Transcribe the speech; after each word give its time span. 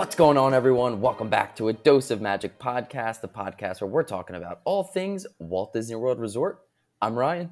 What's 0.00 0.16
going 0.16 0.38
on, 0.38 0.54
everyone? 0.54 1.02
Welcome 1.02 1.28
back 1.28 1.54
to 1.56 1.68
a 1.68 1.74
Dose 1.74 2.10
of 2.10 2.22
Magic 2.22 2.58
podcast, 2.58 3.20
the 3.20 3.28
podcast 3.28 3.82
where 3.82 3.90
we're 3.90 4.02
talking 4.02 4.34
about 4.34 4.62
all 4.64 4.82
things 4.82 5.26
Walt 5.38 5.74
Disney 5.74 5.94
World 5.94 6.18
Resort. 6.18 6.62
I'm 7.02 7.14
Ryan. 7.14 7.50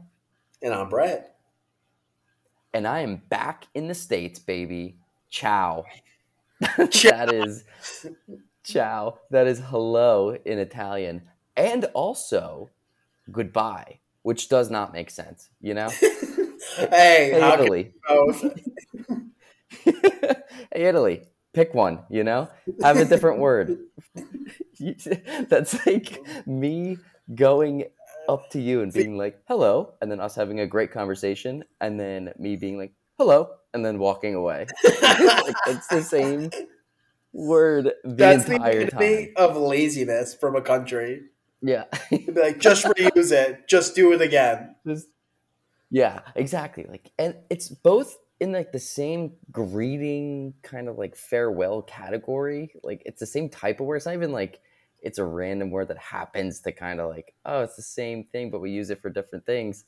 And 0.62 0.72
I'm 0.72 0.88
Brett. 0.88 1.36
And 2.72 2.88
I 2.88 3.00
am 3.00 3.20
back 3.28 3.66
in 3.74 3.86
the 3.86 3.94
States, 3.94 4.38
baby. 4.38 4.96
Ciao. 5.28 5.84
that 6.60 7.34
is 7.34 7.64
ciao. 8.64 9.18
That 9.30 9.46
is 9.46 9.60
hello 9.66 10.34
in 10.46 10.58
Italian. 10.58 11.20
And 11.54 11.84
also 11.92 12.70
goodbye, 13.30 13.98
which 14.22 14.48
does 14.48 14.70
not 14.70 14.94
make 14.94 15.10
sense, 15.10 15.50
you 15.60 15.74
know? 15.74 15.90
hey, 16.78 16.86
hey 17.30 17.52
Italy. 17.52 17.92
hey, 19.84 20.34
Italy 20.72 21.26
pick 21.52 21.74
one 21.74 22.00
you 22.10 22.24
know? 22.24 22.48
Have 22.82 22.96
a 22.98 23.04
different 23.04 23.38
word. 23.38 23.78
That's 25.48 25.86
like 25.86 26.20
me 26.46 26.98
going 27.34 27.84
up 28.28 28.50
to 28.50 28.60
you 28.60 28.82
and 28.82 28.92
being 28.92 29.16
like 29.16 29.40
hello 29.48 29.94
and 30.00 30.10
then 30.10 30.20
us 30.20 30.34
having 30.34 30.60
a 30.60 30.66
great 30.66 30.92
conversation 30.92 31.64
and 31.80 31.98
then 31.98 32.32
me 32.38 32.56
being 32.56 32.78
like 32.78 32.92
hello 33.16 33.50
and 33.74 33.84
then 33.84 33.98
walking 33.98 34.34
away. 34.34 34.66
Like, 35.02 35.56
it's 35.68 35.86
the 35.88 36.02
same 36.02 36.50
word 37.32 37.92
the 38.04 38.14
that's 38.14 38.48
entire 38.48 38.84
the 38.84 38.90
time. 38.90 39.28
of 39.36 39.56
laziness 39.56 40.34
from 40.34 40.56
a 40.56 40.60
country. 40.60 41.22
Yeah. 41.62 41.84
Like 42.10 42.58
just 42.58 42.84
reuse 42.84 43.32
it. 43.32 43.66
Just 43.66 43.94
do 43.94 44.12
it 44.12 44.20
again. 44.20 44.74
Just, 44.86 45.08
yeah 45.90 46.20
exactly. 46.34 46.84
Like 46.88 47.10
and 47.18 47.34
it's 47.48 47.70
both 47.70 48.18
in 48.40 48.52
like 48.52 48.72
the 48.72 48.78
same 48.78 49.32
greeting 49.50 50.54
kind 50.62 50.88
of 50.88 50.96
like 50.96 51.16
farewell 51.16 51.82
category. 51.82 52.72
Like 52.82 53.02
it's 53.04 53.20
the 53.20 53.26
same 53.26 53.48
type 53.48 53.80
of 53.80 53.86
word. 53.86 53.96
It's 53.96 54.06
not 54.06 54.14
even 54.14 54.32
like 54.32 54.60
it's 55.02 55.18
a 55.18 55.24
random 55.24 55.70
word 55.70 55.88
that 55.88 55.98
happens 55.98 56.60
to 56.60 56.72
kind 56.72 57.00
of 57.00 57.10
like, 57.10 57.34
oh, 57.44 57.62
it's 57.62 57.76
the 57.76 57.82
same 57.82 58.24
thing, 58.24 58.50
but 58.50 58.60
we 58.60 58.70
use 58.70 58.90
it 58.90 59.00
for 59.00 59.10
different 59.10 59.46
things. 59.46 59.84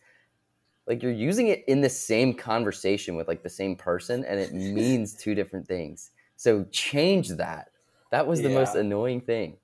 Like 0.86 1.02
you're 1.02 1.12
using 1.12 1.48
it 1.48 1.64
in 1.68 1.80
the 1.80 1.88
same 1.88 2.34
conversation 2.34 3.14
with 3.14 3.28
like 3.28 3.42
the 3.42 3.50
same 3.50 3.76
person 3.76 4.24
and 4.24 4.40
it 4.40 4.52
means 4.54 5.14
two 5.14 5.34
different 5.34 5.68
things. 5.68 6.10
So 6.36 6.64
change 6.70 7.28
that. 7.28 7.70
That 8.10 8.26
was 8.26 8.42
the 8.42 8.48
yeah. 8.48 8.58
most 8.58 8.74
annoying 8.74 9.20
thing. 9.20 9.58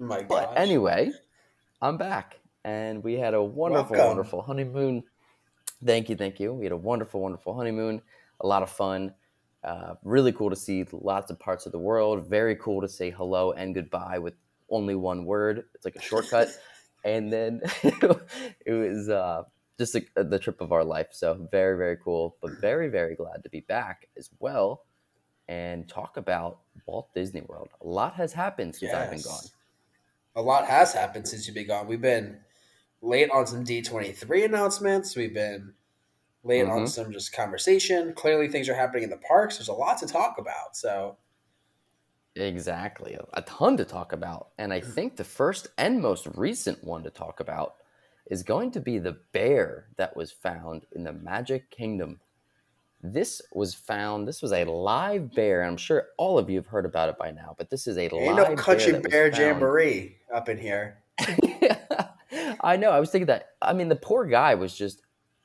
My 0.00 0.22
but 0.22 0.52
anyway, 0.56 1.12
I'm 1.80 1.96
back 1.96 2.40
and 2.64 3.04
we 3.04 3.14
had 3.14 3.34
a 3.34 3.42
wonderful, 3.42 3.92
Welcome. 3.92 4.08
wonderful 4.08 4.42
honeymoon 4.42 5.04
Thank 5.84 6.08
you, 6.08 6.16
thank 6.16 6.40
you. 6.40 6.52
We 6.52 6.64
had 6.64 6.72
a 6.72 6.76
wonderful, 6.76 7.20
wonderful 7.20 7.54
honeymoon. 7.54 8.00
A 8.40 8.46
lot 8.46 8.62
of 8.62 8.70
fun. 8.70 9.14
Uh, 9.62 9.94
really 10.02 10.32
cool 10.32 10.50
to 10.50 10.56
see 10.56 10.84
lots 10.92 11.30
of 11.30 11.38
parts 11.38 11.66
of 11.66 11.72
the 11.72 11.78
world. 11.78 12.28
Very 12.28 12.56
cool 12.56 12.80
to 12.80 12.88
say 12.88 13.10
hello 13.10 13.52
and 13.52 13.74
goodbye 13.74 14.18
with 14.18 14.34
only 14.70 14.94
one 14.94 15.24
word. 15.24 15.64
It's 15.74 15.84
like 15.84 15.96
a 15.96 16.02
shortcut. 16.02 16.48
and 17.04 17.32
then 17.32 17.60
it 17.82 18.72
was 18.72 19.08
uh, 19.08 19.44
just 19.78 19.94
a, 19.94 20.24
the 20.24 20.38
trip 20.38 20.60
of 20.60 20.72
our 20.72 20.84
life. 20.84 21.08
So 21.10 21.48
very, 21.50 21.76
very 21.76 21.96
cool. 22.02 22.36
But 22.40 22.60
very, 22.60 22.88
very 22.88 23.14
glad 23.14 23.42
to 23.42 23.50
be 23.50 23.60
back 23.60 24.08
as 24.16 24.30
well 24.38 24.84
and 25.48 25.88
talk 25.88 26.16
about 26.16 26.60
Walt 26.86 27.12
Disney 27.14 27.42
World. 27.42 27.68
A 27.82 27.86
lot 27.86 28.14
has 28.14 28.32
happened 28.32 28.74
since 28.74 28.92
yes. 28.92 28.94
I've 28.94 29.10
been 29.10 29.22
gone. 29.22 29.44
A 30.36 30.42
lot 30.42 30.66
has 30.66 30.92
happened 30.92 31.28
since 31.28 31.46
you've 31.46 31.54
been 31.54 31.66
gone. 31.66 31.86
We've 31.86 32.00
been 32.00 32.38
late 33.04 33.30
on 33.30 33.46
some 33.46 33.64
D23 33.64 34.44
announcements. 34.46 35.14
We've 35.14 35.34
been 35.34 35.74
late 36.42 36.64
mm-hmm. 36.64 36.72
on 36.72 36.86
some 36.86 37.12
just 37.12 37.32
conversation. 37.32 38.12
Clearly, 38.14 38.48
things 38.48 38.68
are 38.68 38.74
happening 38.74 39.04
in 39.04 39.10
the 39.10 39.18
parks. 39.18 39.58
There's 39.58 39.68
a 39.68 39.72
lot 39.72 39.98
to 39.98 40.06
talk 40.06 40.36
about. 40.38 40.76
So, 40.76 41.16
exactly, 42.34 43.16
a 43.34 43.42
ton 43.42 43.76
to 43.76 43.84
talk 43.84 44.12
about. 44.12 44.48
And 44.58 44.72
I 44.72 44.80
think 44.80 45.16
the 45.16 45.24
first 45.24 45.68
and 45.78 46.00
most 46.00 46.26
recent 46.34 46.82
one 46.82 47.02
to 47.04 47.10
talk 47.10 47.40
about 47.40 47.76
is 48.30 48.42
going 48.42 48.70
to 48.72 48.80
be 48.80 48.98
the 48.98 49.18
bear 49.32 49.88
that 49.96 50.16
was 50.16 50.32
found 50.32 50.86
in 50.92 51.04
the 51.04 51.12
Magic 51.12 51.70
Kingdom. 51.70 52.20
This 53.02 53.42
was 53.52 53.74
found. 53.74 54.26
This 54.26 54.40
was 54.40 54.52
a 54.52 54.64
live 54.64 55.34
bear. 55.34 55.62
I'm 55.62 55.76
sure 55.76 56.06
all 56.16 56.38
of 56.38 56.48
you 56.48 56.56
have 56.56 56.66
heard 56.66 56.86
about 56.86 57.10
it 57.10 57.18
by 57.18 57.32
now, 57.32 57.54
but 57.58 57.68
this 57.68 57.86
is 57.86 57.98
a 57.98 58.02
Ain't 58.02 58.14
live 58.14 58.48
no 58.48 58.56
country 58.56 58.92
bear, 58.92 59.30
bear 59.30 59.30
jamboree 59.30 60.16
up 60.32 60.48
in 60.48 60.56
here. 60.56 61.02
I 62.64 62.76
know. 62.76 62.90
I 62.90 62.98
was 62.98 63.10
thinking 63.10 63.26
that. 63.26 63.50
I 63.60 63.74
mean, 63.74 63.88
the 63.88 63.96
poor 63.96 64.24
guy 64.24 64.54
was 64.54 64.74
just 64.74 65.02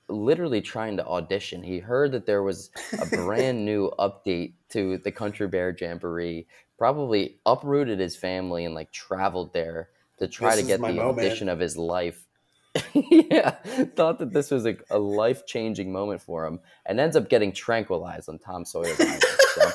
literally 0.08 0.62
trying 0.62 0.98
to 0.98 1.06
audition. 1.06 1.62
He 1.62 1.80
heard 1.80 2.14
that 2.14 2.26
there 2.26 2.42
was 2.42 2.72
a 3.00 3.06
brand 3.16 3.66
new 3.66 3.92
update 4.00 4.54
to 4.70 4.98
the 5.00 5.12
Country 5.12 5.48
Bear 5.48 5.76
Jamboree. 5.80 6.48
Probably 6.78 7.40
uprooted 7.46 8.00
his 8.00 8.16
family 8.16 8.64
and 8.64 8.74
like 8.74 8.92
traveled 8.92 9.54
there 9.54 9.90
to 10.20 10.28
try 10.28 10.56
this 10.56 10.62
to 10.62 10.68
get 10.68 10.82
the 10.82 10.94
moment. 10.94 11.20
audition 11.20 11.50
of 11.50 11.60
his 11.60 11.78
life. 11.78 12.26
yeah, 12.94 13.52
thought 13.96 14.20
that 14.20 14.32
this 14.32 14.50
was 14.50 14.66
a, 14.66 14.78
a 14.90 15.00
life 15.00 15.46
changing 15.46 15.92
moment 15.92 16.22
for 16.22 16.46
him, 16.46 16.60
and 16.86 17.00
ends 17.00 17.16
up 17.16 17.28
getting 17.28 17.52
tranquilized 17.52 18.30
on 18.30 18.40
Tom 18.40 18.64
Sawyer's 18.64 19.00
Island. 19.00 19.24
So. 19.56 19.72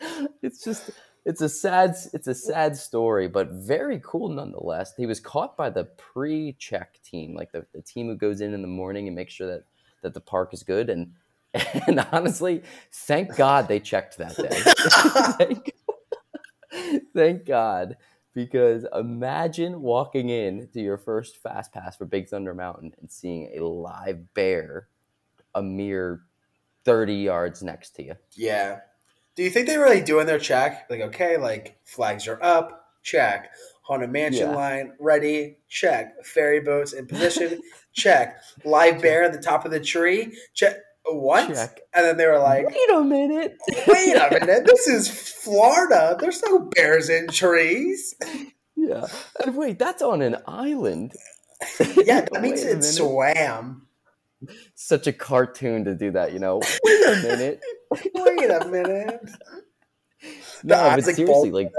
it's 0.42 0.62
just 0.62 0.90
it's 1.24 1.40
a 1.40 1.48
sad 1.48 1.96
it's 2.12 2.26
a 2.26 2.34
sad 2.34 2.76
story, 2.76 3.28
but 3.28 3.50
very 3.50 4.00
cool 4.04 4.28
nonetheless. 4.28 4.94
He 4.96 5.06
was 5.06 5.20
caught 5.20 5.56
by 5.56 5.70
the 5.70 5.84
pre-check 5.84 7.00
team, 7.02 7.34
like 7.34 7.52
the, 7.52 7.66
the 7.72 7.80
team 7.82 8.08
who 8.08 8.16
goes 8.16 8.40
in 8.40 8.52
in 8.52 8.62
the 8.62 8.68
morning 8.68 9.06
and 9.06 9.16
makes 9.16 9.32
sure 9.32 9.46
that 9.46 9.64
that 10.02 10.14
the 10.14 10.20
park 10.20 10.52
is 10.52 10.62
good. 10.62 10.90
And 10.90 11.12
and 11.86 12.04
honestly, 12.12 12.62
thank 12.92 13.36
God 13.36 13.68
they 13.68 13.80
checked 13.80 14.18
that 14.18 14.36
day. 14.36 14.50
thank, 15.38 15.72
thank 17.14 17.46
God, 17.46 17.96
because 18.34 18.84
imagine 18.92 19.80
walking 19.80 20.30
in 20.30 20.68
to 20.72 20.80
your 20.80 20.98
first 20.98 21.36
fast 21.36 21.72
pass 21.72 21.96
for 21.96 22.06
Big 22.06 22.28
Thunder 22.28 22.54
Mountain 22.54 22.94
and 23.00 23.10
seeing 23.10 23.56
a 23.56 23.64
live 23.64 24.34
bear 24.34 24.88
a 25.54 25.62
mere 25.62 26.22
30 26.84 27.14
yards 27.14 27.62
next 27.62 27.90
to 27.96 28.02
you. 28.02 28.14
Yeah. 28.32 28.80
Do 29.36 29.42
you 29.42 29.50
think 29.50 29.66
they 29.66 29.78
were 29.78 29.88
like 29.88 30.04
doing 30.04 30.26
their 30.26 30.38
check? 30.38 30.86
Like, 30.88 31.00
okay, 31.00 31.36
like 31.36 31.78
flags 31.84 32.28
are 32.28 32.42
up, 32.42 32.86
check. 33.02 33.50
Haunted 33.82 34.10
Mansion 34.10 34.50
yeah. 34.50 34.56
line 34.56 34.92
ready, 34.98 35.58
check. 35.68 36.24
Ferry 36.24 36.60
boats 36.60 36.92
in 36.92 37.06
position, 37.06 37.60
check. 37.92 38.40
Live 38.64 39.02
bear 39.02 39.24
at 39.24 39.32
the 39.32 39.40
top 39.40 39.64
of 39.64 39.70
the 39.70 39.80
tree, 39.80 40.36
check. 40.54 40.76
What? 41.06 41.48
Check. 41.48 41.80
And 41.92 42.06
then 42.06 42.16
they 42.16 42.26
were 42.26 42.38
like, 42.38 42.66
"Wait 42.66 42.90
a 42.94 43.02
minute! 43.02 43.58
wait 43.86 44.16
a 44.16 44.28
minute! 44.40 44.64
This 44.64 44.86
is 44.86 45.08
Florida. 45.08 46.16
There's 46.18 46.42
no 46.44 46.60
bears 46.60 47.10
in 47.10 47.28
trees." 47.28 48.14
Yeah, 48.74 49.06
and 49.44 49.54
wait, 49.54 49.78
that's 49.78 50.00
on 50.00 50.22
an 50.22 50.38
island. 50.46 51.12
yeah, 52.04 52.22
that 52.22 52.40
means 52.40 52.62
it 52.62 52.82
swam. 52.82 53.86
Such 54.74 55.06
a 55.06 55.12
cartoon 55.12 55.84
to 55.84 55.94
do 55.94 56.10
that, 56.12 56.32
you 56.32 56.38
know. 56.38 56.60
Wait 56.84 57.06
a 57.06 57.22
minute. 57.22 57.60
Wait 58.14 58.50
a 58.50 58.64
minute. 58.66 59.30
no, 60.64 60.76
but 60.94 61.04
seriously, 61.04 61.50
like 61.50 61.70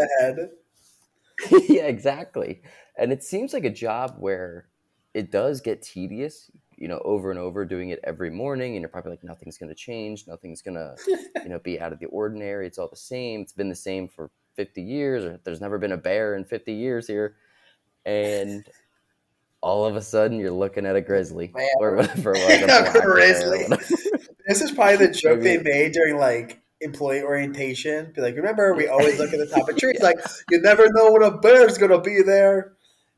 yeah, 1.70 1.84
exactly. 1.84 2.62
And 2.98 3.12
it 3.12 3.24
seems 3.24 3.54
like 3.54 3.66
a 3.66 3.70
job 3.70 4.16
where 4.20 4.68
it 5.14 5.32
does 5.32 5.62
get 5.62 5.82
tedious, 5.82 6.50
you 6.78 6.88
know, 6.88 7.02
over 7.04 7.32
and 7.32 7.40
over 7.40 7.66
doing 7.66 7.90
it 7.90 8.00
every 8.04 8.30
morning, 8.30 8.76
and 8.76 8.82
you're 8.82 8.90
probably 8.90 9.12
like, 9.12 9.24
nothing's 9.24 9.58
going 9.58 9.70
to 9.70 9.76
change, 9.76 10.28
nothing's 10.28 10.62
going 10.62 10.76
to, 10.76 10.96
you 11.44 11.50
know, 11.50 11.60
be 11.60 11.80
out 11.80 11.94
of 11.94 12.00
the 12.00 12.06
ordinary. 12.08 12.68
It's 12.68 12.78
all 12.78 12.90
the 12.90 12.96
same. 12.96 13.42
It's 13.42 13.54
been 13.54 13.70
the 13.70 13.76
same 13.76 14.08
for 14.08 14.30
50 14.56 14.82
years, 14.82 15.26
or 15.26 15.40
there's 15.44 15.62
never 15.62 15.78
been 15.78 15.92
a 15.92 15.98
bear 15.98 16.36
in 16.36 16.46
50 16.46 16.74
years 16.74 17.08
here, 17.08 17.36
and 18.06 18.66
all 19.62 19.86
of 19.86 19.96
a 19.96 20.02
sudden 20.02 20.40
you're 20.40 20.52
looking 20.52 20.86
at 20.86 20.96
a 20.96 21.02
grizzly 21.02 21.52
Man. 21.54 21.68
or 21.80 21.96
whatever. 21.96 22.34
a 22.34 23.02
grizzly. 23.02 23.66
This 24.48 24.62
is 24.62 24.72
probably 24.72 25.08
the 25.08 25.14
joke 25.14 25.42
they 25.42 25.58
made 25.58 25.94
during 25.94 26.18
like 26.18 26.62
employee 26.82 27.24
orientation. 27.24 28.12
Be 28.16 28.22
like, 28.22 28.36
remember, 28.36 28.74
we 28.74 28.88
always 28.90 29.20
look 29.20 29.34
at 29.34 29.40
the 29.40 29.48
top 29.48 29.70
of 29.70 29.78
trees. 29.78 30.02
Like, 30.02 30.18
you 30.50 30.62
never 30.62 30.88
know 30.92 31.12
when 31.12 31.24
a 31.24 31.38
bear's 31.38 31.78
gonna 31.78 32.02
be 32.02 32.22
there. 32.22 32.74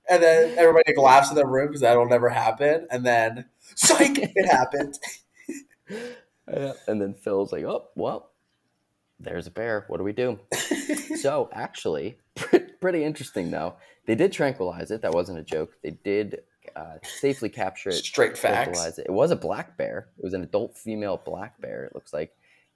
And 0.09 0.23
then 0.23 0.57
everybody 0.57 0.95
laughs 0.95 1.29
in 1.29 1.35
the 1.35 1.45
room 1.45 1.67
because 1.67 1.81
that'll 1.81 2.07
never 2.07 2.29
happen. 2.29 2.87
And 2.89 3.05
then, 3.05 3.45
psych, 3.75 4.17
it 4.17 4.45
happened. 4.45 4.97
Yeah. 6.49 6.73
And 6.87 7.01
then 7.01 7.13
Phil's 7.13 7.51
like, 7.51 7.65
oh, 7.65 7.89
well, 7.95 8.31
there's 9.19 9.47
a 9.47 9.51
bear. 9.51 9.83
What 9.89 9.97
do 9.97 10.05
we 10.05 10.13
do? 10.13 10.39
so, 11.17 11.49
actually, 11.51 12.17
pretty 12.79 13.03
interesting 13.03 13.51
though. 13.51 13.75
They 14.05 14.15
did 14.15 14.31
tranquilize 14.31 14.91
it. 14.91 15.01
That 15.01 15.13
wasn't 15.13 15.39
a 15.39 15.43
joke. 15.43 15.73
They 15.83 15.91
did 15.91 16.43
uh, 16.75 16.95
safely 17.03 17.49
capture 17.49 17.89
it. 17.89 18.03
Straight 18.03 18.37
facts. 18.37 18.97
It. 18.97 19.05
it 19.07 19.11
was 19.11 19.31
a 19.31 19.35
black 19.35 19.77
bear. 19.77 20.09
It 20.17 20.23
was 20.23 20.33
an 20.33 20.43
adult 20.43 20.77
female 20.77 21.21
black 21.23 21.59
bear. 21.61 21.85
It 21.85 21.95
looks 21.95 22.13
like, 22.13 22.35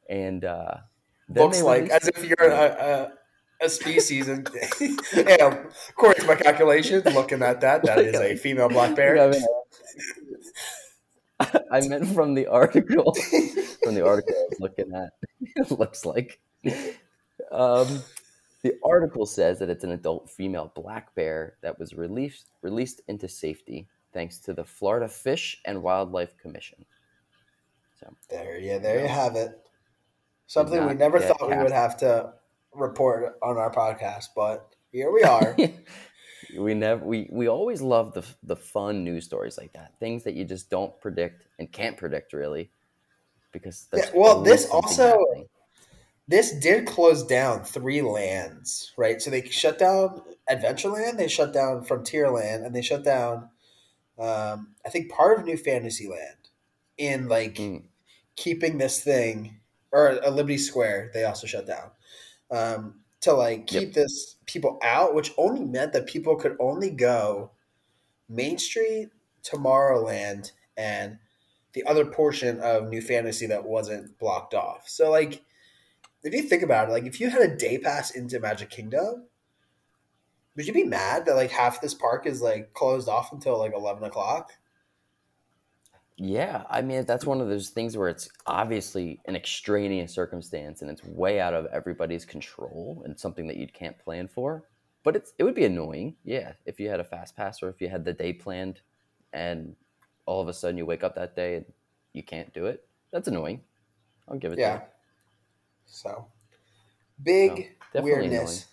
and 0.09 0.45
uh, 0.45 0.77
looks 1.29 1.61
like 1.61 1.89
as 1.89 2.07
if 2.07 2.23
you're 2.23 2.49
a, 2.49 3.11
a, 3.61 3.65
a 3.65 3.69
species. 3.69 4.27
And 4.27 4.49
yeah, 5.15 5.63
according 5.89 6.21
to 6.21 6.27
my 6.27 6.35
calculations, 6.35 7.05
looking 7.13 7.41
at 7.41 7.61
that, 7.61 7.83
that 7.83 7.99
is 7.99 8.15
a 8.15 8.35
female 8.41 8.69
black 8.69 8.95
bear. 8.95 9.33
I 11.71 11.87
meant 11.87 12.07
from 12.07 12.33
the 12.33 12.47
article. 12.47 13.15
from 13.83 13.95
the 13.95 14.05
article 14.05 14.35
I 14.35 14.45
was 14.49 14.59
looking 14.59 14.93
at, 14.93 15.09
it 15.41 15.71
looks 15.71 16.05
like 16.05 16.39
um, 17.51 18.03
the 18.63 18.75
article 18.83 19.25
says 19.25 19.59
that 19.59 19.69
it's 19.69 19.83
an 19.83 19.91
adult 19.91 20.29
female 20.29 20.71
black 20.75 21.13
bear 21.15 21.55
that 21.61 21.77
was 21.79 21.93
released 21.93 22.49
released 22.61 23.01
into 23.07 23.27
safety 23.27 23.87
thanks 24.13 24.37
to 24.39 24.53
the 24.53 24.63
Florida 24.63 25.07
Fish 25.07 25.61
and 25.65 25.81
Wildlife 25.81 26.37
Commission. 26.37 26.85
So 27.99 28.13
there, 28.29 28.59
yeah, 28.59 28.77
there 28.77 29.01
you 29.01 29.07
have 29.07 29.35
it. 29.35 29.59
Something 30.47 30.85
we 30.85 30.93
never 30.95 31.19
thought 31.19 31.49
we 31.49 31.57
would 31.57 31.71
have 31.71 31.95
to 31.97 32.33
report 32.73 33.37
on 33.41 33.57
our 33.57 33.71
podcast, 33.71 34.29
but 34.35 34.75
here 34.91 35.11
we 35.11 35.23
are. 35.23 35.55
we 36.57 36.73
never 36.73 37.05
we 37.05 37.29
we 37.31 37.47
always 37.47 37.81
love 37.81 38.13
the 38.13 38.25
the 38.43 38.55
fun 38.55 39.03
news 39.03 39.25
stories 39.25 39.57
like 39.57 39.71
that. 39.73 39.93
Things 39.99 40.23
that 40.23 40.33
you 40.33 40.43
just 40.43 40.69
don't 40.69 40.99
predict 40.99 41.47
and 41.59 41.71
can't 41.71 41.95
predict 41.95 42.33
really, 42.33 42.69
because 43.51 43.87
yeah, 43.93 44.09
well, 44.13 44.41
this 44.41 44.67
also 44.69 45.07
happening. 45.07 45.47
This 46.31 46.51
did 46.51 46.87
close 46.87 47.23
down 47.23 47.63
three 47.63 48.01
lands, 48.01 48.93
right? 48.97 49.21
So 49.21 49.29
they 49.29 49.43
shut 49.43 49.77
down 49.77 50.21
Adventureland, 50.49 51.17
they 51.17 51.27
shut 51.27 51.53
down 51.53 51.85
Frontierland, 51.85 52.65
and 52.65 52.75
they 52.75 52.81
shut 52.81 53.03
down 53.03 53.49
um, 54.21 54.75
I 54.85 54.89
think 54.89 55.11
part 55.11 55.39
of 55.39 55.45
New 55.45 55.57
Fantasyland 55.57 56.49
in 56.97 57.27
like 57.27 57.55
mm. 57.55 57.83
keeping 58.35 58.77
this 58.77 59.03
thing 59.03 59.59
or 59.91 60.19
a 60.23 60.29
Liberty 60.29 60.59
Square. 60.59 61.11
They 61.13 61.23
also 61.23 61.47
shut 61.47 61.65
down 61.65 61.89
um, 62.51 62.95
to 63.21 63.33
like 63.33 63.65
keep 63.65 63.87
yep. 63.87 63.93
this 63.93 64.35
people 64.45 64.79
out, 64.83 65.15
which 65.15 65.33
only 65.37 65.65
meant 65.65 65.93
that 65.93 66.05
people 66.05 66.35
could 66.35 66.55
only 66.59 66.91
go 66.91 67.51
Main 68.29 68.59
Street, 68.59 69.09
Tomorrowland, 69.43 70.51
and 70.77 71.17
the 71.73 71.83
other 71.85 72.05
portion 72.05 72.59
of 72.59 72.89
New 72.89 73.01
Fantasy 73.01 73.47
that 73.47 73.65
wasn't 73.65 74.19
blocked 74.19 74.53
off. 74.53 74.87
So 74.87 75.09
like 75.09 75.41
if 76.23 76.33
you 76.33 76.43
think 76.43 76.63
about 76.63 76.89
it, 76.89 76.91
like 76.91 77.05
if 77.05 77.19
you 77.19 77.29
had 77.29 77.41
a 77.41 77.55
day 77.55 77.77
pass 77.77 78.11
into 78.11 78.39
Magic 78.39 78.69
Kingdom, 78.69 79.25
would 80.55 80.67
you 80.67 80.73
be 80.73 80.83
mad 80.83 81.25
that 81.25 81.35
like 81.35 81.51
half 81.51 81.81
this 81.81 81.93
park 81.93 82.25
is 82.25 82.41
like 82.41 82.73
closed 82.73 83.09
off 83.09 83.31
until 83.31 83.57
like 83.57 83.73
eleven 83.73 84.03
o'clock? 84.03 84.51
Yeah, 86.17 86.63
I 86.69 86.81
mean 86.81 87.05
that's 87.05 87.25
one 87.25 87.41
of 87.41 87.47
those 87.47 87.69
things 87.69 87.97
where 87.97 88.09
it's 88.09 88.29
obviously 88.45 89.19
an 89.25 89.35
extraneous 89.35 90.13
circumstance 90.13 90.81
and 90.81 90.91
it's 90.91 91.03
way 91.03 91.39
out 91.39 91.53
of 91.53 91.65
everybody's 91.67 92.25
control 92.25 93.01
and 93.05 93.19
something 93.19 93.47
that 93.47 93.57
you 93.57 93.67
can't 93.67 93.97
plan 93.97 94.27
for. 94.27 94.67
But 95.03 95.15
it's 95.15 95.33
it 95.39 95.43
would 95.43 95.55
be 95.55 95.65
annoying, 95.65 96.15
yeah, 96.23 96.53
if 96.65 96.79
you 96.79 96.89
had 96.89 96.99
a 96.99 97.03
fast 97.03 97.35
pass 97.35 97.63
or 97.63 97.69
if 97.69 97.81
you 97.81 97.89
had 97.89 98.05
the 98.05 98.13
day 98.13 98.33
planned 98.33 98.81
and 99.33 99.75
all 100.25 100.41
of 100.41 100.47
a 100.47 100.53
sudden 100.53 100.77
you 100.77 100.85
wake 100.85 101.03
up 101.03 101.15
that 101.15 101.35
day 101.35 101.55
and 101.55 101.65
you 102.13 102.21
can't 102.21 102.53
do 102.53 102.67
it. 102.67 102.85
That's 103.11 103.27
annoying. 103.27 103.61
I'll 104.27 104.37
give 104.37 104.53
it 104.53 104.59
yeah. 104.59 104.77
to 104.77 104.83
you. 104.83 104.87
So 105.91 106.27
big 107.21 107.75
weirdness. 107.93 108.65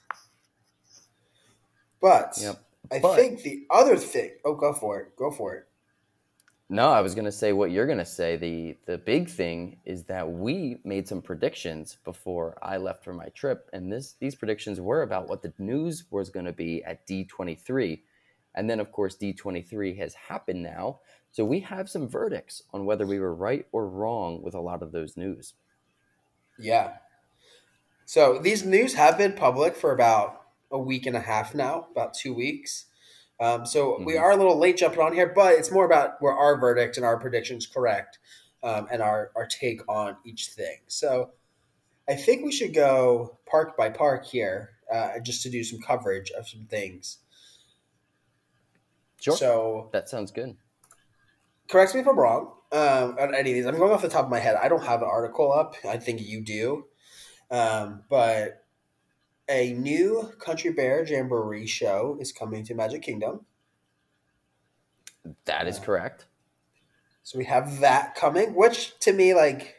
But 2.00 2.38
yep. 2.41 2.62
I 2.93 3.00
but, 3.00 3.17
think 3.17 3.43
the 3.43 3.67
other 3.70 3.97
thing. 3.97 4.31
Oh, 4.44 4.55
go 4.55 4.73
for 4.73 5.00
it. 5.00 5.17
Go 5.17 5.31
for 5.31 5.55
it. 5.55 5.65
No, 6.70 6.91
I 6.91 7.00
was 7.00 7.15
going 7.15 7.25
to 7.25 7.32
say 7.32 7.53
what 7.53 7.70
you're 7.70 7.87
going 7.87 7.99
to 7.99 8.05
say. 8.05 8.37
The 8.37 8.76
the 8.87 8.99
big 8.99 9.29
thing 9.29 9.81
is 9.85 10.05
that 10.05 10.31
we 10.31 10.79
made 10.85 11.09
some 11.09 11.20
predictions 11.20 11.97
before 12.05 12.56
I 12.62 12.76
left 12.76 13.03
for 13.05 13.12
my 13.12 13.26
trip, 13.31 13.69
and 13.73 13.93
this 13.93 14.14
these 14.21 14.37
predictions 14.37 14.81
were 14.81 15.03
about 15.03 15.29
what 15.29 15.43
the 15.43 15.53
news 15.59 16.05
was 16.11 16.31
going 16.31 16.47
to 16.47 16.53
be 16.53 16.85
at 16.85 17.06
D23, 17.06 18.00
and 18.55 18.71
then 18.71 18.81
of 18.81 18.93
course 18.93 19.17
D23 19.17 19.99
has 19.99 20.14
happened 20.14 20.62
now, 20.62 21.00
so 21.32 21.44
we 21.44 21.61
have 21.61 21.91
some 21.91 22.09
verdicts 22.09 22.62
on 22.73 22.85
whether 22.87 23.06
we 23.06 23.19
were 23.19 23.35
right 23.35 23.67
or 23.73 23.88
wrong 23.88 24.43
with 24.43 24.55
a 24.55 24.61
lot 24.61 24.82
of 24.82 24.93
those 24.93 25.17
news. 25.17 25.55
Yeah. 26.59 26.94
So 28.08 28.38
these 28.38 28.64
news 28.64 28.94
have 28.94 29.19
been 29.19 29.34
public 29.34 29.76
for 29.76 29.93
about 29.93 30.40
a 30.70 30.78
week 30.78 31.05
and 31.05 31.14
a 31.14 31.20
half 31.20 31.55
now, 31.55 31.88
about 31.90 32.14
two 32.14 32.32
weeks. 32.32 32.87
Um, 33.38 33.66
so 33.66 33.93
mm-hmm. 33.93 34.06
we 34.06 34.16
are 34.16 34.31
a 34.31 34.37
little 34.37 34.58
late 34.58 34.78
jumping 34.78 35.02
on 35.02 35.12
here, 35.12 35.31
but 35.37 35.52
it's 35.52 35.70
more 35.70 35.84
about 35.84 36.12
where 36.20 36.32
our 36.32 36.58
verdict 36.58 36.96
and 36.96 37.05
our 37.05 37.19
predictions 37.19 37.66
correct 37.66 38.19
um, 38.62 38.88
and 38.90 39.02
our, 39.02 39.31
our 39.37 39.46
take 39.46 39.87
on 39.90 40.16
each 40.25 40.46
thing. 40.46 40.78
So 40.87 41.32
I 42.08 42.14
think 42.14 42.46
we 42.46 42.50
should 42.50 42.72
go 42.72 43.37
park 43.44 43.76
by 43.76 43.90
park 43.90 44.25
here 44.25 44.70
uh, 44.90 45.19
just 45.22 45.43
to 45.43 45.50
do 45.50 45.62
some 45.62 45.78
coverage 45.78 46.31
of 46.31 46.49
some 46.49 46.64
things. 46.64 47.19
Sure. 49.20 49.37
So 49.37 49.90
that 49.93 50.08
sounds 50.08 50.31
good. 50.31 50.56
Correct 51.69 51.94
me 51.94 52.00
if 52.00 52.08
I'm 52.08 52.19
wrong 52.19 52.54
um, 52.72 53.19
on 53.20 53.34
any 53.34 53.50
of 53.50 53.54
these. 53.54 53.66
I'm 53.66 53.76
going 53.76 53.93
off 53.93 54.00
the 54.00 54.08
top 54.08 54.25
of 54.25 54.31
my 54.31 54.38
head. 54.38 54.56
I 54.56 54.69
don't 54.69 54.84
have 54.84 55.02
an 55.02 55.08
article 55.12 55.52
up. 55.52 55.75
I 55.87 55.99
think 55.99 56.22
you 56.22 56.40
do. 56.40 56.87
Um, 57.50 58.03
but 58.09 58.65
a 59.49 59.73
new 59.73 60.33
Country 60.39 60.71
Bear 60.71 61.05
Jamboree 61.05 61.67
show 61.67 62.19
is 62.21 62.33
coming 62.33 62.65
to 62.65 62.75
Magic 62.75 63.03
Kingdom. 63.03 63.47
That 65.47 65.67
is 65.67 65.79
uh, 65.79 65.83
correct. 65.83 66.27
So 67.23 67.39
we 67.39 67.45
have 67.45 67.81
that 67.81 68.15
coming, 68.15 68.55
which 68.55 68.99
to 69.00 69.12
me, 69.12 69.35
like, 69.35 69.77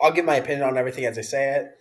I'll 0.00 0.12
give 0.12 0.24
my 0.24 0.36
opinion 0.36 0.68
on 0.68 0.76
everything 0.76 1.04
as 1.04 1.18
I 1.18 1.22
say 1.22 1.56
it. 1.56 1.76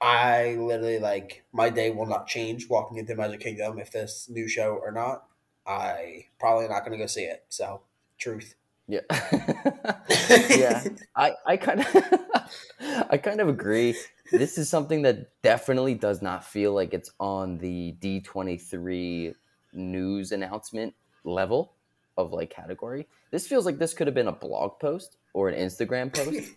I 0.00 0.56
literally 0.58 0.98
like 0.98 1.44
my 1.52 1.70
day 1.70 1.90
will 1.90 2.06
not 2.06 2.26
change 2.26 2.68
walking 2.68 2.98
into 2.98 3.14
Magic 3.14 3.40
Kingdom 3.40 3.78
if 3.78 3.92
this 3.92 4.28
new 4.28 4.48
show 4.48 4.80
or 4.82 4.90
not. 4.90 5.24
I 5.66 6.26
probably 6.40 6.68
not 6.68 6.80
going 6.80 6.92
to 6.92 6.98
go 6.98 7.06
see 7.06 7.22
it. 7.22 7.44
So, 7.48 7.82
truth. 8.18 8.56
Yeah, 8.88 9.00
yeah. 10.50 10.84
I 11.14 11.32
I 11.46 11.56
kind 11.56 11.80
of 11.80 12.20
I 13.10 13.16
kind 13.16 13.40
of 13.40 13.48
agree 13.48 13.96
this 14.30 14.58
is 14.58 14.68
something 14.68 15.02
that 15.02 15.28
definitely 15.42 15.94
does 15.94 16.22
not 16.22 16.44
feel 16.44 16.72
like 16.72 16.94
it's 16.94 17.10
on 17.20 17.58
the 17.58 17.94
D23 18.00 19.34
news 19.72 20.32
announcement 20.32 20.94
level 21.24 21.72
of 22.16 22.32
like 22.32 22.50
category. 22.50 23.06
This 23.30 23.46
feels 23.46 23.66
like 23.66 23.78
this 23.78 23.94
could 23.94 24.06
have 24.06 24.14
been 24.14 24.28
a 24.28 24.32
blog 24.32 24.78
post 24.80 25.16
or 25.32 25.48
an 25.48 25.54
Instagram 25.54 26.12
post, 26.12 26.52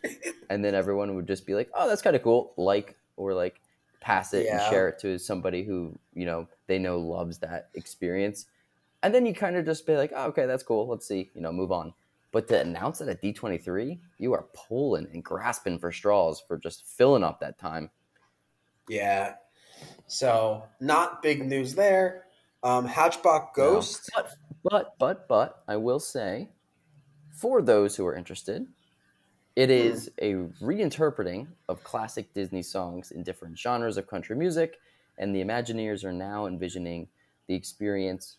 and 0.49 0.63
then 0.63 0.75
everyone 0.75 1.15
would 1.15 1.27
just 1.27 1.45
be 1.45 1.53
like, 1.53 1.69
"Oh, 1.73 1.87
that's 1.87 2.01
kind 2.01 2.15
of 2.15 2.23
cool," 2.23 2.53
like 2.57 2.95
or 3.17 3.33
like 3.33 3.61
pass 4.01 4.33
it 4.33 4.45
yeah. 4.45 4.63
and 4.63 4.69
share 4.69 4.89
it 4.89 4.99
to 4.99 5.17
somebody 5.17 5.63
who 5.63 5.97
you 6.13 6.25
know 6.25 6.47
they 6.67 6.79
know 6.79 6.99
loves 6.99 7.37
that 7.39 7.69
experience, 7.75 8.47
and 9.03 9.13
then 9.13 9.25
you 9.25 9.33
kind 9.33 9.55
of 9.55 9.65
just 9.65 9.85
be 9.85 9.95
like, 9.95 10.11
"Oh, 10.15 10.25
okay, 10.27 10.45
that's 10.45 10.63
cool. 10.63 10.87
Let's 10.87 11.07
see," 11.07 11.29
you 11.35 11.41
know, 11.41 11.51
move 11.51 11.71
on. 11.71 11.93
But 12.35 12.49
to 12.49 12.59
announce 12.59 12.99
it 12.99 13.07
at 13.07 13.21
D23, 13.21 13.97
you 14.17 14.33
are 14.33 14.47
pulling 14.53 15.07
and 15.13 15.23
grasping 15.23 15.79
for 15.79 15.89
straws 15.93 16.43
for 16.45 16.57
just 16.57 16.83
filling 16.85 17.23
up 17.23 17.39
that 17.39 17.57
time. 17.57 17.89
Yeah. 18.89 19.35
So, 20.07 20.65
not 20.81 21.21
big 21.21 21.45
news 21.47 21.75
there. 21.75 22.25
Um, 22.61 22.85
Hatbox 22.87 23.55
Ghost. 23.55 24.11
No. 24.17 24.23
But, 24.23 24.35
but, 24.69 24.95
but, 24.99 25.27
but, 25.29 25.63
I 25.69 25.77
will 25.77 26.01
say, 26.01 26.49
for 27.31 27.61
those 27.61 27.95
who 27.95 28.05
are 28.05 28.17
interested, 28.17 28.67
it 29.55 29.69
hmm. 29.69 30.07
a 30.21 30.33
reinterpreting 30.61 31.47
of 31.69 31.85
classic 31.85 32.33
Disney 32.33 32.63
songs 32.63 33.11
in 33.11 33.23
different 33.23 33.57
genres 33.57 33.95
of 33.95 34.07
country 34.07 34.35
music, 34.35 34.75
and 35.17 35.33
the 35.33 35.41
Imagineers 35.41 36.03
are 36.03 36.11
now 36.11 36.47
envisioning 36.47 37.07
the 37.47 37.55
experience 37.55 38.35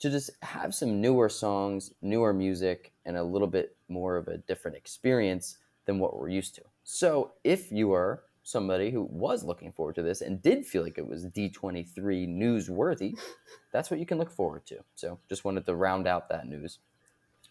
to 0.00 0.10
just 0.10 0.30
have 0.42 0.74
some 0.74 1.00
newer 1.00 1.28
songs, 1.28 1.92
newer 2.02 2.32
music, 2.32 2.92
and 3.04 3.16
a 3.16 3.22
little 3.22 3.48
bit 3.48 3.76
more 3.88 4.16
of 4.16 4.28
a 4.28 4.38
different 4.38 4.76
experience 4.76 5.58
than 5.86 5.98
what 5.98 6.18
we're 6.18 6.28
used 6.28 6.54
to. 6.56 6.62
So, 6.84 7.32
if 7.44 7.72
you 7.72 7.92
are 7.92 8.22
somebody 8.42 8.90
who 8.90 9.02
was 9.02 9.42
looking 9.42 9.72
forward 9.72 9.94
to 9.96 10.02
this 10.02 10.20
and 10.20 10.42
did 10.42 10.66
feel 10.66 10.82
like 10.82 10.98
it 10.98 11.08
was 11.08 11.26
D23 11.26 11.94
newsworthy, 12.28 13.18
that's 13.72 13.90
what 13.90 13.98
you 13.98 14.06
can 14.06 14.18
look 14.18 14.30
forward 14.30 14.66
to. 14.66 14.78
So, 14.94 15.18
just 15.28 15.44
wanted 15.44 15.66
to 15.66 15.74
round 15.74 16.06
out 16.06 16.28
that 16.28 16.46
news. 16.46 16.78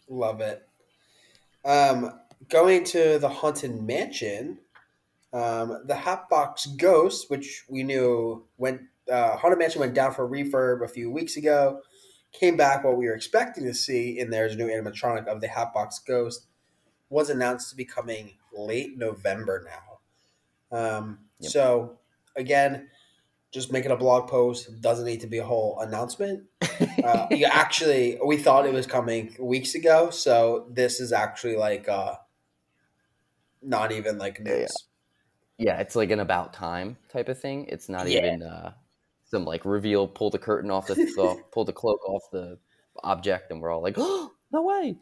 Love 0.08 0.40
it. 0.40 0.66
Um, 1.64 2.20
going 2.48 2.84
to 2.84 3.18
the 3.18 3.28
Haunted 3.28 3.82
Mansion, 3.82 4.58
um, 5.32 5.82
the 5.84 5.96
Hatbox 5.96 6.66
Ghost, 6.66 7.28
which 7.28 7.64
we 7.68 7.82
knew 7.82 8.44
went, 8.56 8.82
uh, 9.10 9.36
Haunted 9.36 9.58
Mansion 9.58 9.80
went 9.80 9.94
down 9.94 10.14
for 10.14 10.28
refurb 10.28 10.84
a 10.84 10.88
few 10.88 11.10
weeks 11.10 11.36
ago 11.36 11.80
came 12.38 12.56
back 12.56 12.84
what 12.84 12.96
we 12.96 13.06
were 13.06 13.14
expecting 13.14 13.64
to 13.64 13.74
see 13.74 14.18
in 14.18 14.30
there's 14.30 14.54
a 14.54 14.56
new 14.56 14.68
animatronic 14.68 15.26
of 15.26 15.40
the 15.40 15.48
Hatbox 15.48 15.98
Ghost 16.00 16.46
was 17.08 17.30
announced 17.30 17.70
to 17.70 17.76
be 17.76 17.84
coming 17.84 18.34
late 18.52 18.96
November 18.98 19.66
now. 19.66 20.78
Um, 20.78 21.18
yep. 21.40 21.50
So 21.50 21.98
again, 22.36 22.88
just 23.52 23.72
making 23.72 23.90
a 23.90 23.96
blog 23.96 24.28
post 24.28 24.80
doesn't 24.80 25.06
need 25.06 25.20
to 25.20 25.26
be 25.26 25.38
a 25.38 25.44
whole 25.44 25.80
announcement. 25.80 26.44
Uh, 27.04 27.26
you 27.30 27.46
actually, 27.46 28.18
we 28.24 28.36
thought 28.36 28.66
it 28.66 28.72
was 28.72 28.86
coming 28.86 29.34
weeks 29.38 29.76
ago, 29.76 30.10
so 30.10 30.66
this 30.68 30.98
is 30.98 31.12
actually 31.12 31.54
like 31.56 31.88
uh, 31.88 32.16
not 33.62 33.92
even 33.92 34.18
like 34.18 34.40
news. 34.40 34.72
Yeah, 35.56 35.74
yeah. 35.74 35.80
it's 35.80 35.94
like 35.94 36.10
an 36.10 36.18
about 36.18 36.52
time 36.52 36.96
type 37.08 37.28
of 37.28 37.38
thing. 37.38 37.66
It's 37.68 37.88
not 37.88 38.08
yeah. 38.08 38.18
even 38.18 38.42
uh, 38.42 38.72
some 39.26 39.44
like 39.44 39.64
reveal, 39.64 40.06
pull 40.08 40.30
the 40.30 40.38
curtain 40.38 40.70
off 40.70 40.86
the, 40.86 40.94
the 40.94 41.42
pull 41.52 41.64
the 41.64 41.72
cloak 41.72 42.00
off 42.08 42.22
the 42.32 42.58
object, 43.02 43.50
and 43.50 43.60
we're 43.60 43.70
all 43.70 43.82
like, 43.82 43.96
"Oh, 43.96 44.32
no 44.52 44.62
way!" 44.62 44.96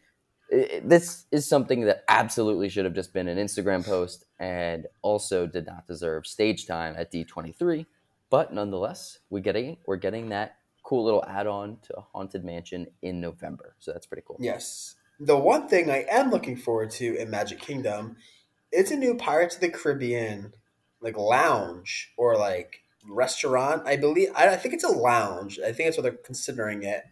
it, 0.54 0.88
this 0.88 1.26
is 1.31 1.49
something 1.49 1.83
that 1.83 2.04
absolutely 2.09 2.69
should 2.69 2.85
have 2.85 2.95
just 2.95 3.12
been 3.12 3.28
an 3.28 3.38
Instagram 3.38 3.85
post 3.85 4.25
and 4.38 4.87
also 5.02 5.47
did 5.47 5.66
not 5.66 5.87
deserve 5.87 6.26
stage 6.26 6.66
time 6.66 6.95
at 6.97 7.12
D23. 7.12 7.87
But 8.31 8.52
nonetheless, 8.52 9.19
we 9.31 9.40
getting 9.40 9.76
we're 9.87 9.97
getting 9.97 10.31
that 10.31 10.57
cool 10.83 11.04
little 11.04 11.25
add-on 11.26 11.78
to 11.83 12.04
Haunted 12.12 12.45
Mansion 12.45 12.87
in 13.02 13.21
November. 13.21 13.75
So 13.78 13.93
that's 13.93 14.07
pretty 14.07 14.23
cool. 14.26 14.37
Yes. 14.40 14.97
The 15.21 15.37
one 15.37 15.69
thing 15.69 15.90
I 15.90 16.04
am 16.11 16.31
looking 16.31 16.57
forward 16.57 16.90
to 16.93 17.16
in 17.16 17.31
Magic 17.31 17.59
Kingdom, 17.59 18.16
it's 18.73 18.90
a 18.90 18.97
new 18.97 19.14
Pirates 19.14 19.54
of 19.54 19.61
the 19.61 19.69
Caribbean 19.71 20.52
like 21.00 21.16
lounge 21.16 22.12
or 22.16 22.37
like 22.37 22.83
restaurant. 23.06 23.87
I 23.87 23.96
believe 23.96 24.30
I, 24.34 24.56
think 24.56 24.75
it's 24.75 24.84
a 24.84 24.88
lounge. 24.88 25.58
I 25.58 25.73
think 25.73 25.88
that's 25.88 25.96
what 25.96 26.02
they're 26.02 26.12
considering 26.12 26.82
it. 26.82 27.04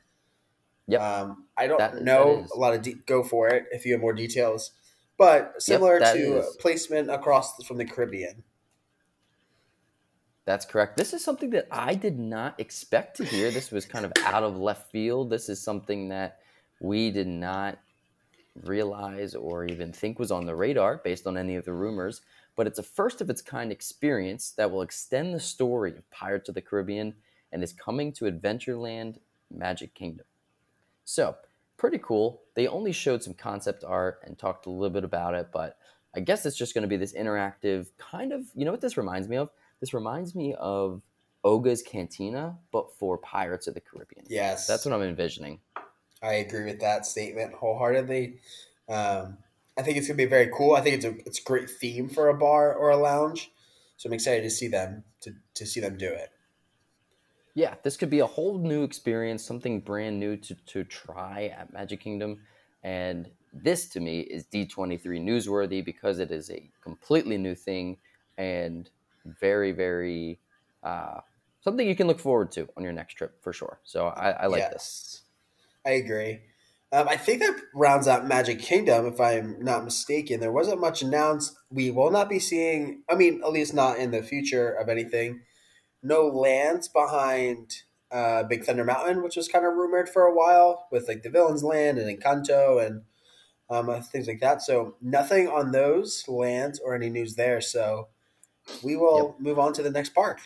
Yeah. 0.86 0.98
Um, 0.98 1.46
I 1.56 1.66
don't 1.66 1.78
that, 1.78 2.02
know 2.02 2.46
a 2.54 2.58
lot 2.58 2.74
of 2.74 2.82
de- 2.82 2.94
go 3.06 3.22
for 3.22 3.48
it 3.48 3.66
if 3.70 3.86
you 3.86 3.92
have 3.92 4.00
more 4.00 4.12
details, 4.12 4.72
but 5.16 5.54
similar 5.58 6.00
yep, 6.00 6.14
to 6.14 6.38
is. 6.38 6.56
placement 6.56 7.10
across 7.10 7.62
from 7.64 7.78
the 7.78 7.84
Caribbean. 7.84 8.42
That's 10.44 10.66
correct. 10.66 10.96
This 10.96 11.12
is 11.12 11.24
something 11.24 11.50
that 11.50 11.68
I 11.70 11.94
did 11.94 12.18
not 12.18 12.58
expect 12.58 13.16
to 13.18 13.24
hear. 13.24 13.50
This 13.50 13.70
was 13.70 13.86
kind 13.86 14.04
of 14.04 14.12
out 14.24 14.42
of 14.42 14.58
left 14.58 14.90
field. 14.90 15.30
This 15.30 15.48
is 15.48 15.62
something 15.62 16.08
that 16.08 16.38
we 16.80 17.12
did 17.12 17.28
not 17.28 17.78
realize 18.64 19.34
or 19.34 19.64
even 19.64 19.92
think 19.92 20.18
was 20.18 20.32
on 20.32 20.44
the 20.44 20.54
radar 20.54 21.00
based 21.04 21.26
on 21.26 21.38
any 21.38 21.54
of 21.54 21.64
the 21.64 21.72
rumors. 21.72 22.22
But 22.56 22.66
it's 22.66 22.78
a 22.78 22.82
first 22.82 23.20
of 23.20 23.30
its 23.30 23.42
kind 23.42 23.72
experience 23.72 24.52
that 24.56 24.70
will 24.70 24.82
extend 24.82 25.34
the 25.34 25.40
story 25.40 25.96
of 25.96 26.10
Pirates 26.10 26.48
of 26.48 26.54
the 26.54 26.60
Caribbean 26.60 27.14
and 27.50 27.62
is 27.62 27.72
coming 27.72 28.12
to 28.14 28.26
Adventureland 28.26 29.18
Magic 29.50 29.94
Kingdom. 29.94 30.26
So, 31.04 31.36
pretty 31.76 31.98
cool. 31.98 32.42
They 32.54 32.66
only 32.66 32.92
showed 32.92 33.22
some 33.22 33.34
concept 33.34 33.84
art 33.84 34.20
and 34.24 34.38
talked 34.38 34.66
a 34.66 34.70
little 34.70 34.90
bit 34.90 35.04
about 35.04 35.34
it, 35.34 35.48
but 35.52 35.78
I 36.14 36.20
guess 36.20 36.44
it's 36.44 36.56
just 36.56 36.74
going 36.74 36.82
to 36.82 36.88
be 36.88 36.96
this 36.96 37.14
interactive 37.14 37.88
kind 37.98 38.32
of, 38.32 38.44
you 38.54 38.64
know 38.64 38.70
what 38.70 38.80
this 38.80 38.96
reminds 38.96 39.28
me 39.28 39.36
of? 39.36 39.50
This 39.80 39.94
reminds 39.94 40.34
me 40.34 40.54
of 40.54 41.02
Oga's 41.42 41.82
Cantina, 41.82 42.56
but 42.70 42.92
for 42.98 43.18
Pirates 43.18 43.66
of 43.66 43.74
the 43.74 43.80
Caribbean. 43.80 44.24
Yes. 44.28 44.66
That's 44.66 44.84
what 44.84 44.94
I'm 44.94 45.02
envisioning. 45.02 45.58
I 46.22 46.34
agree 46.34 46.64
with 46.64 46.80
that 46.80 47.04
statement 47.04 47.52
wholeheartedly. 47.54 48.38
Um, 48.88 49.38
I 49.78 49.82
think 49.82 49.96
it's 49.96 50.06
going 50.06 50.18
to 50.18 50.24
be 50.24 50.28
very 50.28 50.50
cool. 50.54 50.74
I 50.74 50.80
think 50.80 50.96
it's 50.96 51.04
a 51.04 51.14
it's 51.26 51.40
a 51.40 51.42
great 51.42 51.70
theme 51.70 52.08
for 52.08 52.28
a 52.28 52.34
bar 52.34 52.74
or 52.74 52.90
a 52.90 52.96
lounge. 52.96 53.50
So 53.96 54.08
I'm 54.08 54.12
excited 54.12 54.42
to 54.42 54.50
see 54.50 54.68
them 54.68 55.04
to, 55.20 55.34
to 55.54 55.66
see 55.66 55.80
them 55.80 55.96
do 55.96 56.08
it 56.08 56.30
yeah, 57.54 57.74
this 57.82 57.96
could 57.96 58.10
be 58.10 58.20
a 58.20 58.26
whole 58.26 58.58
new 58.58 58.82
experience, 58.82 59.44
something 59.44 59.80
brand 59.80 60.18
new 60.18 60.36
to, 60.38 60.54
to 60.54 60.84
try 60.84 61.52
at 61.56 61.72
Magic 61.72 62.00
Kingdom. 62.00 62.40
And 62.82 63.30
this 63.52 63.88
to 63.90 64.00
me 64.00 64.20
is 64.20 64.46
D23 64.46 65.02
newsworthy 65.22 65.84
because 65.84 66.18
it 66.18 66.30
is 66.30 66.50
a 66.50 66.70
completely 66.82 67.36
new 67.36 67.54
thing 67.54 67.98
and 68.38 68.88
very, 69.26 69.72
very 69.72 70.40
uh, 70.82 71.20
something 71.60 71.86
you 71.86 71.94
can 71.94 72.06
look 72.06 72.18
forward 72.18 72.50
to 72.52 72.68
on 72.76 72.82
your 72.82 72.92
next 72.92 73.14
trip 73.14 73.42
for 73.42 73.52
sure. 73.52 73.80
So 73.84 74.06
I, 74.06 74.30
I 74.30 74.46
like 74.46 74.60
yes, 74.60 74.72
this. 74.72 75.22
I 75.84 75.90
agree. 75.90 76.40
Um, 76.92 77.08
I 77.08 77.16
think 77.16 77.40
that 77.40 77.58
rounds 77.74 78.06
out 78.06 78.26
Magic 78.26 78.60
Kingdom, 78.60 79.06
if 79.06 79.18
I'm 79.18 79.56
not 79.64 79.84
mistaken. 79.84 80.40
There 80.40 80.52
wasn't 80.52 80.80
much 80.80 81.00
announced. 81.00 81.56
We 81.70 81.90
will 81.90 82.10
not 82.10 82.28
be 82.28 82.38
seeing, 82.38 83.02
I 83.08 83.14
mean, 83.14 83.40
at 83.42 83.50
least 83.50 83.72
not 83.72 83.96
in 83.96 84.10
the 84.10 84.22
future 84.22 84.70
of 84.70 84.90
anything 84.90 85.40
no 86.02 86.26
lands 86.26 86.88
behind 86.88 87.82
uh, 88.10 88.42
Big 88.42 88.64
Thunder 88.64 88.84
Mountain, 88.84 89.22
which 89.22 89.36
was 89.36 89.48
kind 89.48 89.64
of 89.64 89.74
rumored 89.74 90.08
for 90.08 90.24
a 90.24 90.34
while 90.34 90.86
with 90.90 91.08
like 91.08 91.22
the 91.22 91.30
Villains 91.30 91.62
Land 91.62 91.98
and 91.98 92.20
Encanto 92.20 92.84
and 92.84 93.02
um, 93.70 94.02
things 94.02 94.26
like 94.26 94.40
that. 94.40 94.60
So 94.60 94.96
nothing 95.00 95.48
on 95.48 95.72
those 95.72 96.24
lands 96.28 96.80
or 96.84 96.94
any 96.94 97.08
news 97.08 97.36
there. 97.36 97.60
So 97.60 98.08
we 98.82 98.96
will 98.96 99.34
yep. 99.38 99.40
move 99.40 99.58
on 99.58 99.72
to 99.74 99.82
the 99.82 99.90
next 99.90 100.14
park. 100.14 100.40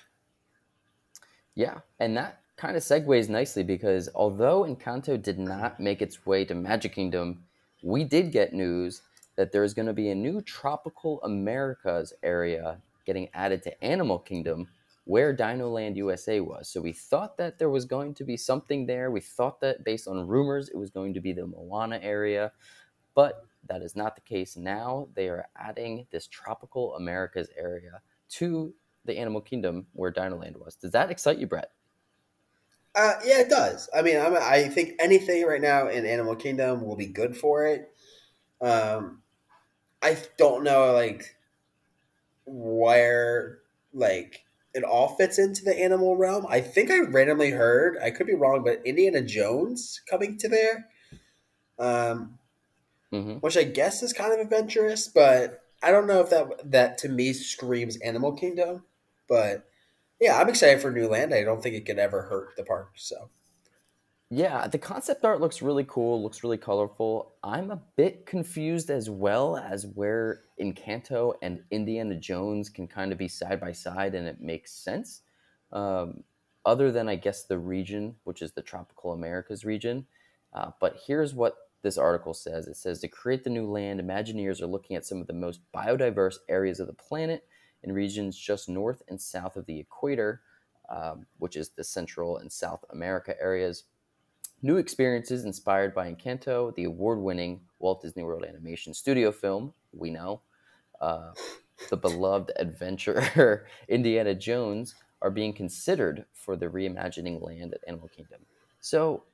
Yeah, 1.55 1.81
and 1.99 2.17
that 2.17 2.41
kind 2.57 2.77
of 2.77 2.83
segues 2.83 3.29
nicely 3.29 3.63
because 3.63 4.09
although 4.15 4.63
Encanto 4.63 5.21
did 5.21 5.39
not 5.39 5.79
make 5.79 6.01
its 6.01 6.25
way 6.25 6.45
to 6.45 6.55
Magic 6.55 6.95
Kingdom, 6.95 7.45
we 7.83 8.05
did 8.05 8.33
get 8.33 8.55
news 8.55 9.03
that 9.37 9.53
there 9.53 9.65
is 9.65 9.75
going 9.75 9.87
to 9.87 9.93
be 9.93 10.09
a 10.09 10.15
new 10.15 10.41
Tropical 10.41 11.23
Americas 11.23 12.13
area 12.23 12.79
getting 13.05 13.29
added 13.35 13.63
to 13.63 13.85
Animal 13.85 14.19
Kingdom 14.19 14.69
where 15.05 15.33
Dino 15.33 15.69
Land 15.69 15.97
USA 15.97 16.41
was. 16.41 16.69
So 16.69 16.81
we 16.81 16.93
thought 16.93 17.37
that 17.37 17.59
there 17.59 17.71
was 17.71 17.85
going 17.85 18.15
to 18.15 18.25
be 18.25 18.37
something 18.37 18.87
there. 18.87 19.11
We 19.11 19.21
thought 19.21 19.61
that 19.61 19.85
based 19.85 20.09
on 20.09 20.27
rumors, 20.27 20.69
it 20.69 20.77
was 20.77 20.91
going 20.91 21.15
to 21.15 21.21
be 21.21 21.33
the 21.33 21.47
Moana 21.47 22.01
area, 22.03 22.51
but 23.15 23.47
that 23.69 23.83
is 23.83 23.95
not 23.95 24.17
the 24.17 24.23
case 24.23 24.57
now. 24.57 25.09
They 25.15 25.29
are 25.29 25.47
adding 25.57 26.07
this 26.11 26.27
tropical 26.27 26.97
Americas 26.97 27.49
area 27.57 28.01
to 28.31 28.75
the 29.05 29.17
Animal 29.17 29.43
Kingdom 29.43 29.87
where 29.93 30.11
Dino 30.11 30.39
Land 30.39 30.57
was. 30.57 30.75
Does 30.75 30.91
that 30.91 31.11
excite 31.11 31.39
you, 31.39 31.47
Brett? 31.47 31.71
Uh, 32.97 33.13
yeah, 33.25 33.41
it 33.41 33.51
does. 33.51 33.91
I 33.95 34.01
mean, 34.01 34.19
I'm, 34.19 34.35
i 34.35 34.69
think 34.69 34.95
anything 34.99 35.45
right 35.45 35.61
now 35.61 35.89
in 35.89 36.07
Animal 36.07 36.35
Kingdom 36.35 36.83
will 36.83 36.97
be 36.97 37.07
good 37.07 37.37
for 37.37 37.67
it. 37.67 37.91
Um, 38.63 39.21
I 40.03 40.17
don't 40.39 40.65
know, 40.65 40.93
like, 40.95 41.37
where, 42.47 43.59
like, 43.93 44.45
it 44.73 44.83
all 44.83 45.15
fits 45.17 45.39
into 45.39 45.63
the 45.63 45.79
animal 45.79 46.17
realm. 46.17 46.47
I 46.49 46.61
think 46.61 46.91
I 46.91 47.01
randomly 47.01 47.51
heard, 47.51 47.99
I 48.03 48.11
could 48.11 48.27
be 48.27 48.35
wrong, 48.35 48.65
but 48.65 48.81
Indiana 48.87 49.21
Jones 49.21 50.01
coming 50.09 50.39
to 50.39 50.49
there, 50.49 50.89
um, 51.79 52.39
mm-hmm. 53.13 53.35
which 53.35 53.59
I 53.59 53.65
guess 53.65 54.03
is 54.03 54.15
kind 54.15 54.33
of 54.33 54.41
adventurous, 54.41 55.07
but 55.07 55.63
I 55.83 55.91
don't 55.91 56.07
know 56.07 56.21
if 56.21 56.31
that 56.31 56.71
that 56.71 56.99
to 56.99 57.09
me 57.09 57.33
screams 57.33 57.97
Animal 57.99 58.33
Kingdom. 58.33 58.85
But 59.29 59.69
yeah, 60.21 60.41
I'm 60.41 60.49
excited 60.49 60.81
for 60.81 60.91
New 60.91 61.09
Land. 61.09 61.35
I 61.35 61.45
don't 61.45 61.63
think 61.63 61.75
it 61.75 61.87
could 61.87 61.99
ever 61.99 62.23
hurt 62.23 62.57
the 62.57 62.65
park. 62.65 62.93
So 62.97 63.31
yeah, 64.31 64.67
the 64.67 64.79
concept 64.79 65.25
art 65.25 65.41
looks 65.41 65.63
really 65.63 65.85
cool, 65.85 66.21
looks 66.21 66.43
really 66.43 66.59
colorful. 66.59 67.35
I'm 67.45 67.71
a 67.71 67.81
bit 67.97 68.27
confused 68.27 68.91
as 68.91 69.09
well 69.09 69.57
as 69.57 69.87
where 69.87 70.43
Encanto 70.61 71.35
and 71.43 71.63
Indiana 71.71 72.17
Jones 72.17 72.69
can 72.69 72.89
kind 72.89 73.13
of 73.13 73.19
be 73.19 73.29
side 73.29 73.61
by 73.61 73.71
side 73.71 74.17
and 74.17 74.27
it 74.27 74.41
makes 74.41 74.73
sense. 74.73 75.23
Um, 75.73 76.25
other 76.65 76.91
than, 76.91 77.09
I 77.09 77.15
guess, 77.15 77.45
the 77.45 77.59
region, 77.59 78.17
which 78.25 78.43
is 78.43 78.53
the 78.53 78.63
Tropical 78.63 79.13
Americas 79.13 79.65
region. 79.65 80.07
Uh, 80.53 80.73
but 80.81 80.99
here's 81.07 81.33
what 81.33 81.55
this 81.83 81.97
article 81.97 82.35
says 82.35 82.67
it 82.67 82.77
says 82.77 82.99
to 83.01 83.09
create 83.09 83.45
the 83.45 83.51
new 83.51 83.71
land, 83.71 84.01
Imagineers 84.01 84.61
are 84.61 84.67
looking 84.67 84.97
at 84.97 85.07
some 85.07 85.21
of 85.21 85.29
the 85.29 85.33
most 85.33 85.61
biodiverse 85.73 86.39
areas 86.49 86.81
of 86.81 86.89
the 86.89 86.93
planet 86.95 87.45
in 87.87 87.93
regions 87.93 88.37
just 88.37 88.69
north 88.69 89.03
and 89.09 89.21
south 89.21 89.57
of 89.57 89.65
the 89.67 89.79
equator, 89.79 90.43
um, 90.89 91.27
which 91.39 91.57
is 91.57 91.71
the 91.71 91.85
Central 91.85 92.39
and 92.39 92.51
South 92.51 92.85
America 92.91 93.35
areas. 93.41 93.85
New 94.63 94.77
experiences 94.77 95.45
inspired 95.45 95.95
by 95.95 96.13
Encanto, 96.13 96.75
the 96.75 96.85
award 96.85 97.21
winning 97.21 97.61
Walt 97.79 98.03
Disney 98.03 98.23
World 98.23 98.45
Animation 98.45 98.93
Studio 98.93 99.31
film, 99.31 99.73
we 99.93 100.11
know, 100.11 100.41
uh, 101.01 101.33
the 101.91 101.97
beloved 101.97 102.53
adventurer 102.57 103.67
Indiana 103.89 104.35
Jones, 104.35 104.95
are 105.23 105.31
being 105.31 105.53
considered 105.53 106.25
for 106.33 106.57
the 106.57 106.67
reimagining 106.67 107.43
land 107.43 107.75
at 107.75 107.81
Animal 107.87 108.09
Kingdom. 108.09 108.41
So, 108.81 109.25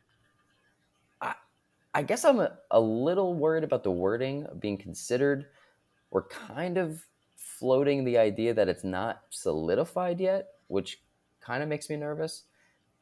I, 1.95 2.03
guess 2.03 2.25
I'm 2.25 2.41
a, 2.41 2.59
a 2.71 2.81
little 2.81 3.35
worried 3.35 3.65
about 3.65 3.83
the 3.83 3.91
wording 3.91 4.47
of 4.47 4.61
being 4.61 4.79
considered. 4.79 5.47
We're 6.11 6.23
kind 6.23 6.79
of 6.79 7.05
floating 7.63 8.03
the 8.03 8.19
idea 8.19 8.53
that 8.53 8.69
it's 8.69 8.83
not 8.83 9.23
solidified 9.31 10.19
yet, 10.19 10.49
which 10.67 11.01
kind 11.41 11.63
of 11.63 11.69
makes 11.69 11.89
me 11.89 11.95
nervous. 11.95 12.43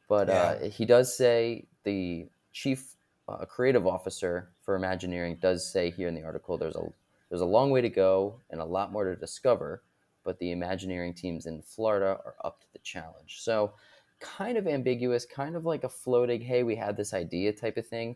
But 0.07 0.27
yeah. 0.27 0.33
uh, 0.35 0.69
he 0.69 0.85
does 0.85 1.17
say 1.17 1.65
the 1.83 2.27
chief 2.53 2.93
uh, 3.27 3.43
creative 3.45 3.87
officer 3.87 4.51
for 4.61 4.75
Imagineering 4.75 5.39
does 5.41 5.67
say 5.67 5.89
here 5.89 6.07
in 6.07 6.13
the 6.13 6.21
article 6.21 6.59
there's 6.59 6.75
a 6.75 6.93
there's 7.29 7.41
a 7.41 7.45
long 7.45 7.71
way 7.71 7.81
to 7.81 7.89
go 7.89 8.35
and 8.51 8.61
a 8.61 8.65
lot 8.65 8.91
more 8.91 9.03
to 9.05 9.15
discover, 9.15 9.81
but 10.23 10.37
the 10.37 10.51
Imagineering 10.51 11.15
teams 11.15 11.47
in 11.47 11.63
Florida 11.63 12.19
are 12.23 12.35
up 12.43 12.61
to 12.61 12.67
the 12.71 12.79
challenge. 12.79 13.37
So, 13.39 13.73
kind 14.19 14.59
of 14.59 14.67
ambiguous, 14.67 15.25
kind 15.25 15.55
of 15.55 15.65
like 15.65 15.83
a 15.83 15.89
floating, 15.89 16.41
hey, 16.41 16.61
we 16.61 16.75
had 16.75 16.97
this 16.97 17.15
idea 17.15 17.51
type 17.51 17.77
of 17.77 17.87
thing, 17.87 18.15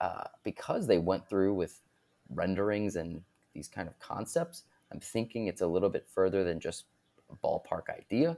uh, 0.00 0.24
because 0.42 0.86
they 0.86 0.98
went 0.98 1.28
through 1.28 1.52
with 1.52 1.82
renderings 2.30 2.96
and 2.96 3.20
these 3.52 3.68
kind 3.68 3.88
of 3.88 3.98
concepts. 3.98 4.62
I'm 4.92 5.00
thinking 5.00 5.46
it's 5.46 5.60
a 5.60 5.66
little 5.66 5.90
bit 5.90 6.06
further 6.12 6.44
than 6.44 6.60
just 6.60 6.84
a 7.30 7.36
ballpark 7.36 7.88
idea 7.90 8.36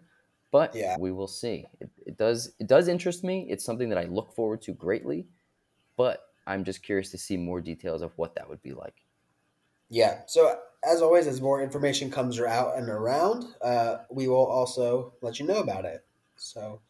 but 0.52 0.74
yeah. 0.74 0.96
we 1.00 1.10
will 1.10 1.26
see. 1.26 1.66
It, 1.80 1.90
it, 2.06 2.16
does 2.18 2.52
it 2.60 2.68
does 2.68 2.86
interest 2.86 3.24
me. 3.24 3.46
It's 3.48 3.64
something 3.64 3.88
that 3.88 3.98
I 3.98 4.04
look 4.04 4.32
forward 4.36 4.62
to 4.62 4.72
greatly, 4.72 5.26
but 5.96 6.28
I'm 6.46 6.62
just 6.62 6.84
curious 6.84 7.10
to 7.12 7.18
see 7.18 7.36
more 7.36 7.60
details 7.60 8.02
of 8.02 8.12
what 8.16 8.36
that 8.36 8.48
would 8.48 8.62
be 8.62 8.72
like. 8.72 9.02
Yeah. 9.88 10.20
So 10.26 10.58
as 10.84 11.00
always, 11.00 11.26
as 11.26 11.40
more 11.40 11.62
information 11.62 12.10
comes 12.10 12.38
out 12.38 12.76
and 12.76 12.88
around, 12.88 13.46
uh, 13.62 13.98
we 14.10 14.28
will 14.28 14.46
also 14.46 15.14
let 15.22 15.40
you 15.40 15.46
know 15.46 15.58
about 15.58 15.86
it. 15.86 16.04
So 16.36 16.80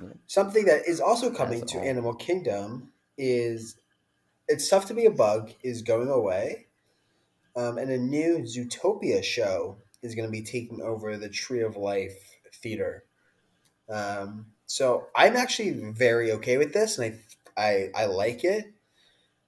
yeah. 0.00 0.10
something 0.26 0.64
that 0.66 0.86
is 0.86 1.00
also 1.00 1.30
coming 1.30 1.66
to 1.66 1.78
Animal 1.78 2.14
Kingdom 2.14 2.92
is 3.16 3.76
It's 4.46 4.68
Tough 4.68 4.86
to 4.86 4.94
Be 4.94 5.06
a 5.06 5.10
Bug 5.10 5.52
is 5.64 5.82
going 5.82 6.08
away, 6.08 6.67
um, 7.58 7.76
and 7.76 7.90
a 7.90 7.98
new 7.98 8.38
Zootopia 8.38 9.22
show 9.22 9.78
is 10.00 10.14
going 10.14 10.28
to 10.28 10.32
be 10.32 10.42
taking 10.42 10.80
over 10.80 11.16
the 11.16 11.28
Tree 11.28 11.62
of 11.62 11.76
Life 11.76 12.16
theater. 12.54 13.04
Um, 13.90 14.46
so 14.66 15.08
I'm 15.16 15.36
actually 15.36 15.70
very 15.70 16.30
okay 16.32 16.56
with 16.56 16.72
this, 16.72 16.98
and 16.98 17.12
I 17.12 17.18
I, 17.60 17.88
I 18.02 18.06
like 18.06 18.44
it. 18.44 18.66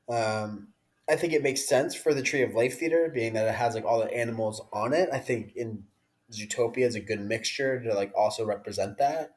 Um, 0.09 0.69
I 1.09 1.15
think 1.15 1.33
it 1.33 1.45
makes 1.45 1.69
sense 1.69 1.95
for 1.95 2.13
the 2.13 2.23
Tree 2.23 2.43
of 2.43 2.55
Life 2.55 2.81
theater, 2.81 3.09
being 3.15 3.35
that 3.35 3.47
it 3.47 3.55
has 3.55 3.77
like 3.77 3.85
all 3.85 4.01
the 4.01 4.13
animals 4.13 4.61
on 4.73 4.93
it. 4.93 5.09
I 5.13 5.19
think 5.19 5.55
in 5.55 5.85
Zootopia 6.33 6.87
is 6.87 6.97
a 6.97 7.01
good 7.01 7.21
mixture 7.21 7.81
to 7.81 7.95
like 7.95 8.13
also 8.17 8.45
represent 8.45 8.99
that. 8.99 9.35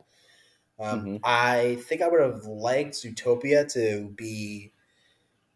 Um, 0.79 1.01
mm-hmm. 1.01 1.15
I 1.23 1.77
think 1.87 2.01
I 2.01 2.07
would 2.07 2.21
have 2.21 2.45
liked 2.45 2.95
Zootopia 2.95 3.71
to 3.73 4.11
be 4.15 4.71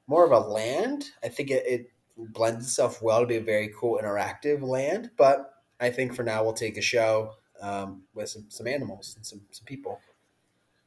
more 0.06 0.24
of 0.24 0.32
a 0.32 0.48
land. 0.48 1.06
I 1.24 1.30
think 1.30 1.50
it, 1.50 1.64
it 1.66 1.92
blends 2.18 2.66
itself 2.66 3.02
well 3.02 3.22
to 3.22 3.28
be 3.28 3.38
a 3.38 3.42
very 3.42 3.72
cool 3.78 4.00
interactive 4.02 4.62
land, 4.62 5.12
but 5.18 5.54
I 5.80 5.90
think 5.90 6.16
for 6.16 6.24
now 6.24 6.44
we'll 6.44 6.54
take 6.54 6.78
a 6.78 6.82
show 6.82 7.34
um, 7.62 8.04
with 8.14 8.30
some, 8.30 8.46
some 8.50 8.68
animals 8.68 9.14
and 9.16 9.26
some, 9.26 9.42
some 9.52 9.66
people. 9.66 10.00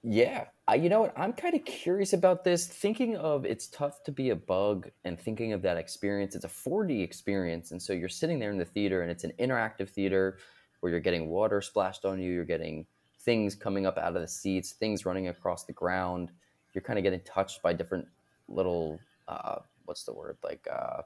Yeah, 0.03 0.47
I, 0.67 0.77
you 0.77 0.89
know 0.89 1.01
what? 1.01 1.13
I'm 1.17 1.35
kind 1.35 1.55
of 1.55 1.65
curious 1.65 2.15
about 2.15 2.43
this. 2.43 2.67
Thinking 2.67 3.17
of 3.17 3.45
it's 3.45 3.67
tough 3.69 4.03
to 4.05 4.13
be 4.13 4.31
a 4.31 4.37
bug, 4.37 4.91
and 5.05 5.21
thinking 5.21 5.53
of 5.53 5.61
that 5.63 5.77
experience, 5.77 6.35
it's 6.35 6.47
a 6.47 6.49
4D 6.49 7.03
experience, 7.03 7.71
and 7.71 7.83
so 7.83 7.93
you're 7.93 8.09
sitting 8.09 8.39
there 8.39 8.51
in 8.51 8.57
the 8.57 8.65
theater, 8.65 9.03
and 9.03 9.11
it's 9.11 9.25
an 9.25 9.33
interactive 9.39 9.91
theater 9.91 10.39
where 10.81 10.91
you're 10.91 11.01
getting 11.01 11.29
water 11.29 11.61
splashed 11.61 12.07
on 12.07 12.19
you, 12.19 12.33
you're 12.33 12.45
getting 12.47 12.87
things 13.21 13.55
coming 13.55 13.85
up 13.85 13.99
out 13.99 14.17
of 14.17 14.23
the 14.23 14.29
seats, 14.29 14.73
things 14.73 15.05
running 15.05 15.29
across 15.29 15.65
the 15.65 15.73
ground. 15.75 16.31
You're 16.73 16.83
kind 16.83 16.99
of 16.99 17.03
getting 17.03 17.21
touched 17.21 17.61
by 17.63 17.75
different 17.75 18.09
little, 18.49 18.99
uh, 19.29 19.57
what's 19.85 20.05
the 20.05 20.15
word, 20.15 20.39
like 20.43 20.67
uh, 20.73 21.03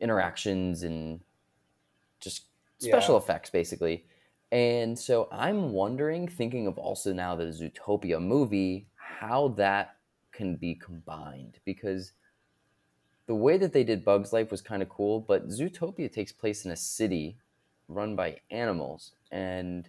interactions 0.00 0.82
and 0.82 1.20
just 2.20 2.44
special 2.78 3.14
yeah. 3.14 3.20
effects, 3.20 3.50
basically. 3.50 4.04
And 4.52 4.98
so 4.98 5.28
I'm 5.32 5.72
wondering, 5.72 6.28
thinking 6.28 6.66
of 6.66 6.78
also 6.78 7.12
now 7.12 7.34
the 7.34 7.44
Zootopia 7.44 8.20
movie, 8.22 8.86
how 8.94 9.48
that 9.56 9.96
can 10.32 10.56
be 10.56 10.74
combined 10.74 11.58
because 11.64 12.12
the 13.26 13.34
way 13.34 13.58
that 13.58 13.72
they 13.72 13.82
did 13.82 14.04
Bugs 14.04 14.32
Life 14.32 14.50
was 14.50 14.60
kind 14.60 14.82
of 14.82 14.88
cool, 14.88 15.20
but 15.20 15.48
Zootopia 15.48 16.12
takes 16.12 16.30
place 16.30 16.64
in 16.64 16.70
a 16.70 16.76
city 16.76 17.38
run 17.88 18.14
by 18.14 18.36
animals 18.50 19.12
and 19.30 19.88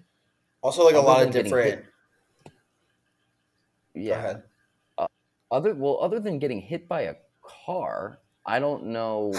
also 0.62 0.84
like 0.84 0.96
a 0.96 1.00
lot 1.00 1.26
of 1.26 1.32
different. 1.32 1.86
Hit, 2.46 2.54
yeah. 3.94 4.38
Uh, 4.98 5.08
other 5.52 5.76
well, 5.76 6.00
other 6.02 6.20
than 6.20 6.40
getting 6.40 6.62
hit 6.62 6.88
by 6.88 7.02
a 7.02 7.16
car, 7.42 8.20
I 8.48 8.60
don't 8.60 8.86
know 8.86 9.34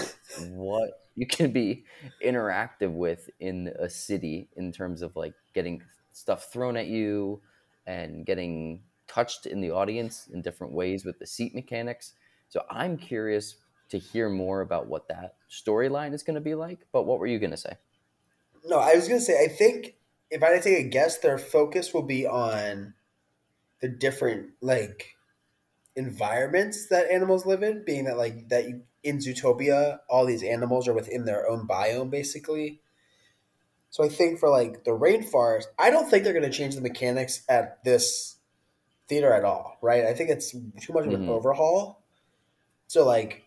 what 0.51 0.91
you 1.15 1.25
can 1.27 1.51
be 1.51 1.83
interactive 2.23 2.91
with 2.93 3.29
in 3.39 3.73
a 3.79 3.89
city 3.89 4.47
in 4.55 4.71
terms 4.71 5.01
of 5.01 5.15
like 5.15 5.33
getting 5.53 5.81
stuff 6.11 6.51
thrown 6.53 6.77
at 6.77 6.87
you 6.87 7.41
and 7.87 8.25
getting 8.25 8.83
touched 9.07 9.47
in 9.47 9.59
the 9.61 9.71
audience 9.71 10.29
in 10.31 10.41
different 10.41 10.73
ways 10.73 11.03
with 11.03 11.17
the 11.19 11.25
seat 11.25 11.55
mechanics. 11.55 12.13
So 12.49 12.63
I'm 12.69 12.97
curious 12.97 13.55
to 13.89 13.97
hear 13.97 14.29
more 14.29 14.61
about 14.61 14.87
what 14.87 15.07
that 15.07 15.35
storyline 15.49 16.13
is 16.13 16.23
going 16.23 16.35
to 16.35 16.41
be 16.41 16.55
like. 16.55 16.79
But 16.91 17.03
what 17.03 17.19
were 17.19 17.27
you 17.27 17.39
going 17.39 17.51
to 17.51 17.57
say? 17.57 17.73
No, 18.63 18.77
I 18.77 18.93
was 18.93 19.07
going 19.07 19.19
to 19.19 19.25
say 19.25 19.43
I 19.43 19.47
think 19.47 19.95
if 20.29 20.43
I 20.43 20.49
had 20.49 20.61
to 20.61 20.69
take 20.69 20.85
a 20.85 20.89
guess, 20.89 21.17
their 21.17 21.39
focus 21.39 21.93
will 21.93 22.03
be 22.03 22.27
on 22.27 22.93
the 23.81 23.87
different 23.87 24.51
like 24.61 25.15
environments 25.95 26.87
that 26.89 27.09
animals 27.09 27.45
live 27.45 27.63
in, 27.63 27.83
being 27.83 28.05
that 28.05 28.17
like 28.17 28.49
that 28.49 28.65
you 28.65 28.83
in 29.03 29.17
Zootopia, 29.17 29.99
all 30.09 30.25
these 30.25 30.43
animals 30.43 30.87
are 30.87 30.93
within 30.93 31.25
their 31.25 31.49
own 31.49 31.67
biome, 31.67 32.09
basically. 32.09 32.81
So 33.89 34.03
I 34.03 34.09
think 34.09 34.39
for 34.39 34.49
like 34.49 34.83
the 34.83 34.91
rainforest, 34.91 35.65
I 35.77 35.89
don't 35.89 36.09
think 36.09 36.23
they're 36.23 36.33
going 36.33 36.43
to 36.43 36.55
change 36.55 36.75
the 36.75 36.81
mechanics 36.81 37.43
at 37.49 37.83
this 37.83 38.37
theater 39.07 39.33
at 39.33 39.43
all, 39.43 39.77
right? 39.81 40.05
I 40.05 40.13
think 40.13 40.29
it's 40.29 40.51
too 40.51 40.93
much 40.93 41.07
of 41.07 41.13
an 41.13 41.21
mm-hmm. 41.21 41.29
overhaul. 41.29 42.03
So 42.87 43.05
like 43.05 43.45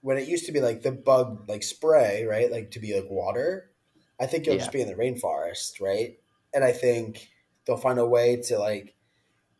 when 0.00 0.18
it 0.18 0.28
used 0.28 0.46
to 0.46 0.52
be 0.52 0.60
like 0.60 0.82
the 0.82 0.92
bug 0.92 1.48
like 1.48 1.62
spray, 1.62 2.24
right? 2.24 2.50
Like 2.50 2.72
to 2.72 2.80
be 2.80 2.94
like 2.94 3.10
water, 3.10 3.70
I 4.20 4.26
think 4.26 4.46
you'll 4.46 4.56
yeah. 4.56 4.62
just 4.62 4.72
be 4.72 4.80
in 4.80 4.88
the 4.88 4.94
rainforest, 4.94 5.80
right? 5.80 6.18
And 6.52 6.64
I 6.64 6.72
think 6.72 7.28
they'll 7.64 7.76
find 7.76 7.98
a 7.98 8.06
way 8.06 8.42
to 8.48 8.58
like 8.58 8.94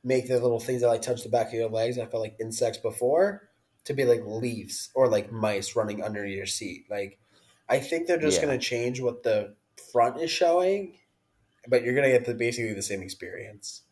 make 0.03 0.29
the 0.29 0.41
little 0.41 0.61
things 0.61 0.83
that 0.83 0.89
like 0.89 1.03
touch 1.03 1.23
the 1.23 1.29
back 1.29 1.49
of 1.49 1.55
your 1.55 1.71
legs. 1.71 1.99
I 1.99 2.07
felt 2.07 2.23
like 2.23 2.37
insects 2.41 2.79
before 2.79 3.49
to 3.85 3.95
be 3.95 4.05
like 4.05 4.23
leaves 4.25 4.91
or 4.95 5.09
like 5.09 5.31
mice 5.31 5.77
running 5.77 6.03
under 6.03 6.27
your 6.27 6.47
seat. 6.47 6.87
Like, 6.91 7.19
I 7.69 7.79
think 7.79 8.07
they're 8.07 8.19
just 8.19 8.41
yeah. 8.41 8.47
going 8.47 8.59
to 8.59 8.65
change 8.65 9.01
what 9.01 9.23
the 9.23 9.55
front 9.93 10.21
is 10.21 10.31
showing, 10.31 10.95
but 11.69 11.83
you're 11.83 11.95
going 11.95 12.11
to 12.11 12.17
get 12.17 12.27
the 12.27 12.35
basically 12.35 12.75
the 12.75 12.83
same 12.83 13.03
experience. 13.03 13.83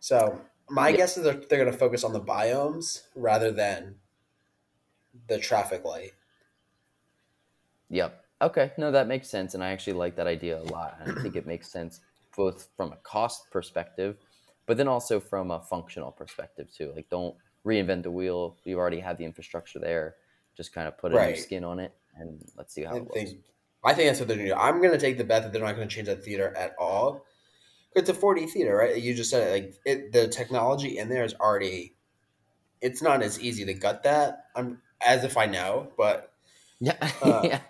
So 0.00 0.40
my 0.68 0.88
yeah. 0.88 0.96
guess 0.96 1.16
is 1.16 1.24
they're, 1.24 1.34
they're 1.34 1.58
going 1.58 1.72
to 1.72 1.78
focus 1.78 2.04
on 2.04 2.12
the 2.12 2.20
biomes 2.20 3.02
rather 3.14 3.50
than 3.50 3.96
the 5.28 5.38
traffic 5.38 5.84
light. 5.84 6.12
Yep. 7.90 8.24
Okay. 8.40 8.72
No, 8.78 8.90
that 8.90 9.06
makes 9.06 9.28
sense, 9.28 9.54
and 9.54 9.62
I 9.62 9.70
actually 9.70 9.92
like 9.92 10.16
that 10.16 10.26
idea 10.26 10.58
a 10.58 10.64
lot. 10.64 10.98
I 11.06 11.12
think 11.20 11.36
it 11.36 11.46
makes 11.46 11.70
sense 11.70 12.00
both 12.34 12.68
from 12.76 12.92
a 12.92 12.96
cost 12.96 13.50
perspective, 13.50 14.16
but 14.66 14.78
then 14.78 14.88
also 14.88 15.20
from 15.20 15.50
a 15.50 15.60
functional 15.60 16.10
perspective 16.10 16.72
too. 16.74 16.92
Like, 16.96 17.08
don't 17.10 17.36
reinvent 17.66 18.02
the 18.02 18.10
wheel. 18.10 18.56
You 18.64 18.78
already 18.78 19.00
have 19.00 19.18
the 19.18 19.24
infrastructure 19.24 19.78
there. 19.78 20.16
Just 20.56 20.72
kind 20.72 20.88
of 20.88 20.98
put 20.98 21.12
a 21.12 21.16
right. 21.16 21.34
new 21.34 21.40
skin 21.40 21.64
on 21.64 21.78
it, 21.78 21.94
and 22.16 22.38
let's 22.56 22.74
see 22.74 22.84
how 22.84 22.94
I 22.94 22.98
it 22.98 23.08
think, 23.12 23.38
I 23.84 23.94
think 23.94 24.08
that's 24.08 24.20
what 24.20 24.28
they're 24.28 24.36
going 24.36 24.48
to 24.48 24.54
do. 24.54 24.60
I'm 24.60 24.78
going 24.78 24.92
to 24.92 24.98
take 24.98 25.18
the 25.18 25.24
bet 25.24 25.42
that 25.42 25.52
they're 25.52 25.62
not 25.62 25.76
going 25.76 25.88
to 25.88 25.94
change 25.94 26.08
that 26.08 26.24
theater 26.24 26.54
at 26.56 26.74
all. 26.78 27.24
It's 27.94 28.08
a 28.08 28.14
4D 28.14 28.50
theater, 28.50 28.76
right? 28.76 28.96
You 28.96 29.14
just 29.14 29.30
said 29.30 29.48
it. 29.48 29.52
Like 29.52 29.74
it, 29.84 30.12
the 30.12 30.28
technology 30.28 30.98
in 30.98 31.08
there 31.08 31.24
is 31.24 31.34
already. 31.34 31.94
It's 32.80 33.02
not 33.02 33.22
as 33.22 33.40
easy 33.40 33.64
to 33.64 33.74
gut 33.74 34.02
that. 34.02 34.46
I'm 34.56 34.82
as 35.04 35.24
if 35.24 35.36
I 35.36 35.46
know, 35.46 35.92
but 35.96 36.32
yeah, 36.80 36.96
uh, 37.22 37.40
yeah, 37.44 37.60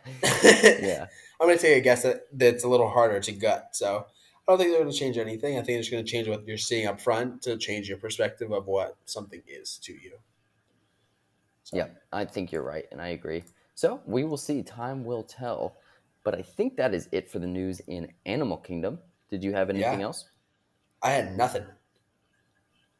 yeah. 0.43 1.07
I'm 1.41 1.49
going 1.49 1.59
to 1.59 1.63
take 1.63 1.79
a 1.79 1.81
guess 1.81 2.03
that, 2.03 2.23
that 2.39 2.55
it's 2.55 2.65
a 2.65 2.69
little 2.69 2.89
harder 2.89 3.21
to 3.21 3.33
gut. 3.33 3.71
So 3.73 4.07
I 4.47 4.53
don't 4.53 4.59
think 4.59 4.71
they're 4.71 4.81
going 4.81 4.93
to 4.93 4.99
change 4.99 5.19
anything. 5.19 5.57
I 5.57 5.63
think 5.63 5.83
they're 5.83 5.91
going 5.91 6.05
to 6.05 6.11
change 6.11 6.27
what 6.27 6.47
you're 6.47 6.59
seeing 6.59 6.89
up 6.89 7.01
front 7.01 7.43
to 7.43 7.57
change 7.57 7.89
your 7.89 7.99
perspective 7.99 8.51
of 8.51 8.67
what 8.67 8.97
something 9.05 9.41
is 9.47 9.79
to 9.85 9.93
you. 9.93 10.19
So. 11.63 11.77
Yeah, 11.77 11.87
I 12.13 12.25
think 12.25 12.51
you're 12.51 12.65
right, 12.65 12.87
and 12.91 13.01
I 13.01 13.09
agree. 13.09 13.45
So 13.77 14.01
we 14.05 14.25
will 14.25 14.37
see. 14.37 14.63
Time 14.63 15.05
will 15.05 15.23
tell. 15.23 15.77
But 16.25 16.35
I 16.35 16.43
think 16.43 16.77
that 16.77 16.93
is 16.93 17.09
it 17.13 17.31
for 17.31 17.39
the 17.39 17.47
news 17.47 17.81
in 17.87 18.09
Animal 18.27 18.57
Kingdom. 18.57 18.99
Did 19.31 19.45
you 19.45 19.53
have 19.53 19.71
anything 19.71 20.01
yeah. 20.01 20.07
else? 20.07 20.29
I 21.03 21.11
had 21.11 21.37
nothing. 21.37 21.65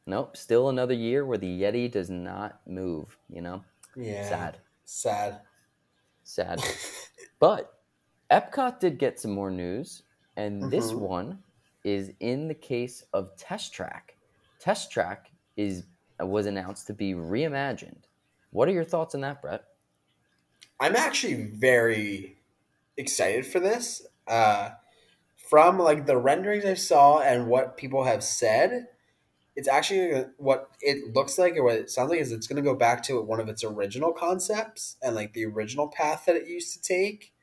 Nope. 0.05 0.35
Still 0.35 0.69
another 0.69 0.93
year 0.93 1.25
where 1.25 1.37
the 1.37 1.61
Yeti 1.61 1.91
does 1.91 2.09
not 2.09 2.61
move. 2.65 3.17
You 3.29 3.41
know. 3.41 3.63
Yeah. 3.95 4.27
Sad. 4.27 4.57
Sad. 4.85 5.41
Sad. 6.23 6.61
but 7.39 7.79
Epcot 8.31 8.79
did 8.79 8.97
get 8.97 9.19
some 9.19 9.31
more 9.31 9.51
news 9.51 10.03
and 10.35 10.61
mm-hmm. 10.61 10.69
this 10.69 10.91
one 10.91 11.39
is 11.83 12.11
in 12.19 12.47
the 12.47 12.53
case 12.53 13.03
of 13.13 13.35
Test 13.37 13.73
Track. 13.73 14.15
Test 14.59 14.91
Track 14.91 15.31
is 15.57 15.83
was 16.19 16.45
announced 16.45 16.87
to 16.87 16.93
be 16.93 17.13
reimagined. 17.13 18.03
What 18.51 18.67
are 18.67 18.71
your 18.71 18.85
thoughts 18.85 19.15
on 19.15 19.21
that, 19.21 19.41
Brett? 19.41 19.63
I'm 20.79 20.95
actually 20.95 21.45
very 21.45 22.37
excited 22.97 23.45
for 23.45 23.59
this. 23.59 24.05
Uh, 24.27 24.71
from 25.49 25.77
like 25.79 26.05
the 26.05 26.17
renderings 26.17 26.65
I 26.65 26.75
saw 26.75 27.19
and 27.19 27.47
what 27.47 27.77
people 27.77 28.05
have 28.05 28.23
said, 28.23 28.87
it's 29.55 29.67
actually 29.67 30.25
what 30.37 30.69
it 30.81 31.13
looks 31.13 31.37
like 31.37 31.55
or 31.57 31.63
what 31.63 31.75
it 31.75 31.89
sounds 31.89 32.09
like 32.09 32.19
is 32.19 32.31
it's 32.31 32.47
going 32.47 32.61
to 32.61 32.67
go 32.67 32.75
back 32.75 33.03
to 33.03 33.21
one 33.21 33.39
of 33.39 33.49
its 33.49 33.63
original 33.63 34.13
concepts 34.13 34.97
and 35.01 35.15
like 35.15 35.33
the 35.33 35.45
original 35.45 35.89
path 35.89 36.25
that 36.25 36.35
it 36.35 36.47
used 36.47 36.73
to 36.73 36.81
take. 36.81 37.33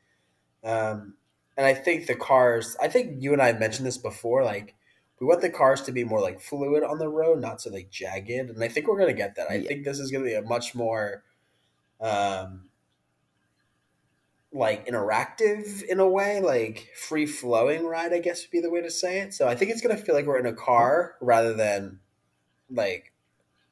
Um, 0.64 1.14
and 1.56 1.66
I 1.66 1.74
think 1.74 2.06
the 2.06 2.14
cars. 2.14 2.76
I 2.80 2.88
think 2.88 3.22
you 3.22 3.32
and 3.32 3.42
I 3.42 3.52
mentioned 3.52 3.86
this 3.86 3.98
before. 3.98 4.44
Like 4.44 4.74
we 5.20 5.26
want 5.26 5.42
the 5.42 5.50
cars 5.50 5.82
to 5.82 5.92
be 5.92 6.04
more 6.04 6.20
like 6.20 6.40
fluid 6.40 6.82
on 6.82 6.98
the 6.98 7.08
road, 7.08 7.40
not 7.40 7.60
so 7.60 7.70
like 7.70 7.90
jagged. 7.90 8.30
And 8.30 8.62
I 8.62 8.68
think 8.68 8.88
we're 8.88 8.98
gonna 8.98 9.12
get 9.12 9.36
that. 9.36 9.50
I 9.50 9.56
yeah. 9.56 9.68
think 9.68 9.84
this 9.84 9.98
is 9.98 10.10
gonna 10.10 10.24
be 10.24 10.34
a 10.34 10.42
much 10.42 10.74
more, 10.74 11.22
um, 12.00 12.68
like 14.52 14.86
interactive 14.86 15.82
in 15.84 16.00
a 16.00 16.08
way, 16.08 16.40
like 16.40 16.88
free 16.96 17.26
flowing 17.26 17.86
ride. 17.86 18.12
I 18.12 18.20
guess 18.20 18.42
would 18.42 18.50
be 18.50 18.60
the 18.60 18.70
way 18.70 18.80
to 18.80 18.90
say 18.90 19.20
it. 19.20 19.34
So 19.34 19.46
I 19.46 19.54
think 19.54 19.70
it's 19.70 19.82
gonna 19.82 19.96
feel 19.96 20.14
like 20.14 20.26
we're 20.26 20.38
in 20.38 20.46
a 20.46 20.54
car 20.54 21.16
rather 21.20 21.54
than 21.54 22.00
like 22.70 23.12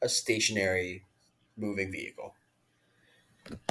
a 0.03 0.09
stationary 0.09 1.05
moving 1.57 1.91
vehicle. 1.91 2.35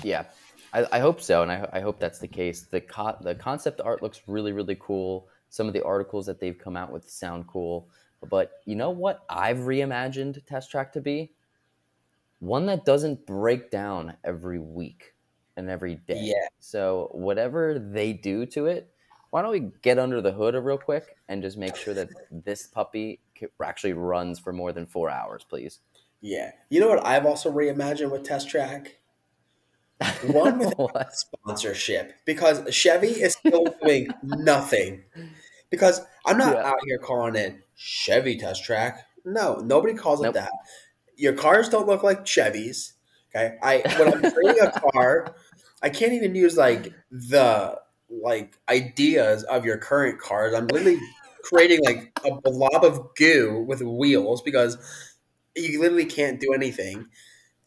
Yeah, 0.04 0.26
I, 0.74 0.86
I 0.92 1.00
hope 1.00 1.22
so, 1.22 1.44
and 1.44 1.52
I, 1.52 1.68
I 1.74 1.80
hope 1.80 2.00
that's 2.00 2.20
the 2.20 2.28
case. 2.28 2.62
The 2.64 2.82
co- 2.82 3.18
the 3.22 3.36
concept 3.36 3.82
art 3.82 4.02
looks 4.02 4.22
really 4.28 4.52
really 4.52 4.78
cool. 4.80 5.28
Some 5.50 5.68
of 5.68 5.74
the 5.74 5.84
articles 5.84 6.26
that 6.26 6.40
they've 6.40 6.58
come 6.58 6.76
out 6.76 6.92
with 6.92 7.10
sound 7.10 7.48
cool. 7.48 7.88
But 8.30 8.62
you 8.66 8.76
know 8.76 8.90
what? 8.90 9.24
I've 9.30 9.58
reimagined 9.58 10.44
Test 10.46 10.72
Track 10.72 10.92
to 10.94 11.02
be 11.02 11.32
one 12.40 12.66
that 12.68 12.86
doesn't 12.86 13.26
break 13.26 13.72
down 13.72 14.16
every 14.24 14.60
week 14.60 15.14
and 15.56 15.70
every 15.70 15.96
day. 16.08 16.20
Yeah. 16.22 16.48
So 16.60 17.10
whatever 17.12 17.80
they 17.80 18.14
do 18.14 18.46
to 18.48 18.68
it, 18.68 18.92
why 19.32 19.42
don't 19.42 19.52
we 19.52 19.72
get 19.82 20.00
under 20.00 20.22
the 20.22 20.32
hood 20.32 20.56
of 20.56 20.66
real 20.66 20.78
quick 20.78 21.18
and 21.28 21.42
just 21.42 21.58
make 21.58 21.76
sure 21.76 21.94
that 21.94 22.10
this 22.32 22.68
puppy 22.68 23.20
actually 23.64 23.94
runs 23.94 24.40
for 24.40 24.54
more 24.54 24.72
than 24.72 24.86
four 24.86 25.10
hours, 25.10 25.46
please? 25.48 25.80
Yeah. 26.22 26.52
You 26.70 26.80
know 26.80 26.88
what 26.88 27.06
I've 27.06 27.26
also 27.26 27.52
reimagined 27.52 28.12
with 28.12 28.24
Test 28.24 28.50
Track? 28.50 28.98
One 30.26 30.60
with 30.78 31.12
sponsorship 31.12 32.14
because 32.26 32.74
Chevy 32.74 33.08
is 33.08 33.34
still 33.34 33.66
doing 33.84 34.10
nothing. 34.24 35.04
Because 35.70 36.02
I'm 36.26 36.38
not 36.38 36.56
yeah. 36.56 36.70
out 36.70 36.78
here 36.86 36.98
calling 36.98 37.36
it 37.36 37.58
Chevy 37.76 38.38
Test 38.38 38.64
Track. 38.64 39.06
No, 39.26 39.56
nobody 39.56 39.94
calls 39.94 40.22
nope. 40.22 40.36
it 40.36 40.40
that. 40.40 40.52
Your 41.16 41.34
cars 41.34 41.68
don't 41.70 41.88
look 41.88 42.04
like 42.04 42.26
Chevys. 42.26 42.94
Okay, 43.36 43.58
I 43.62 43.82
when 43.98 44.14
I'm 44.14 44.32
creating 44.32 44.64
a 44.64 44.80
car, 44.92 45.36
I 45.82 45.90
can't 45.90 46.14
even 46.14 46.36
use 46.36 46.56
like 46.56 46.94
the 47.12 47.78
like 48.10 48.58
ideas 48.70 49.44
of 49.44 49.66
your 49.66 49.78
current 49.78 50.20
cars. 50.20 50.54
I'm 50.54 50.68
literally 50.68 51.00
creating 51.44 51.84
like 51.84 52.12
a 52.26 52.40
blob 52.42 52.84
of 52.84 53.16
goo 53.16 53.66
with 53.68 53.82
wheels 53.82 54.42
because 54.42 54.78
you 55.56 55.82
literally 55.82 56.06
can't 56.06 56.40
do 56.40 56.54
anything, 56.54 57.08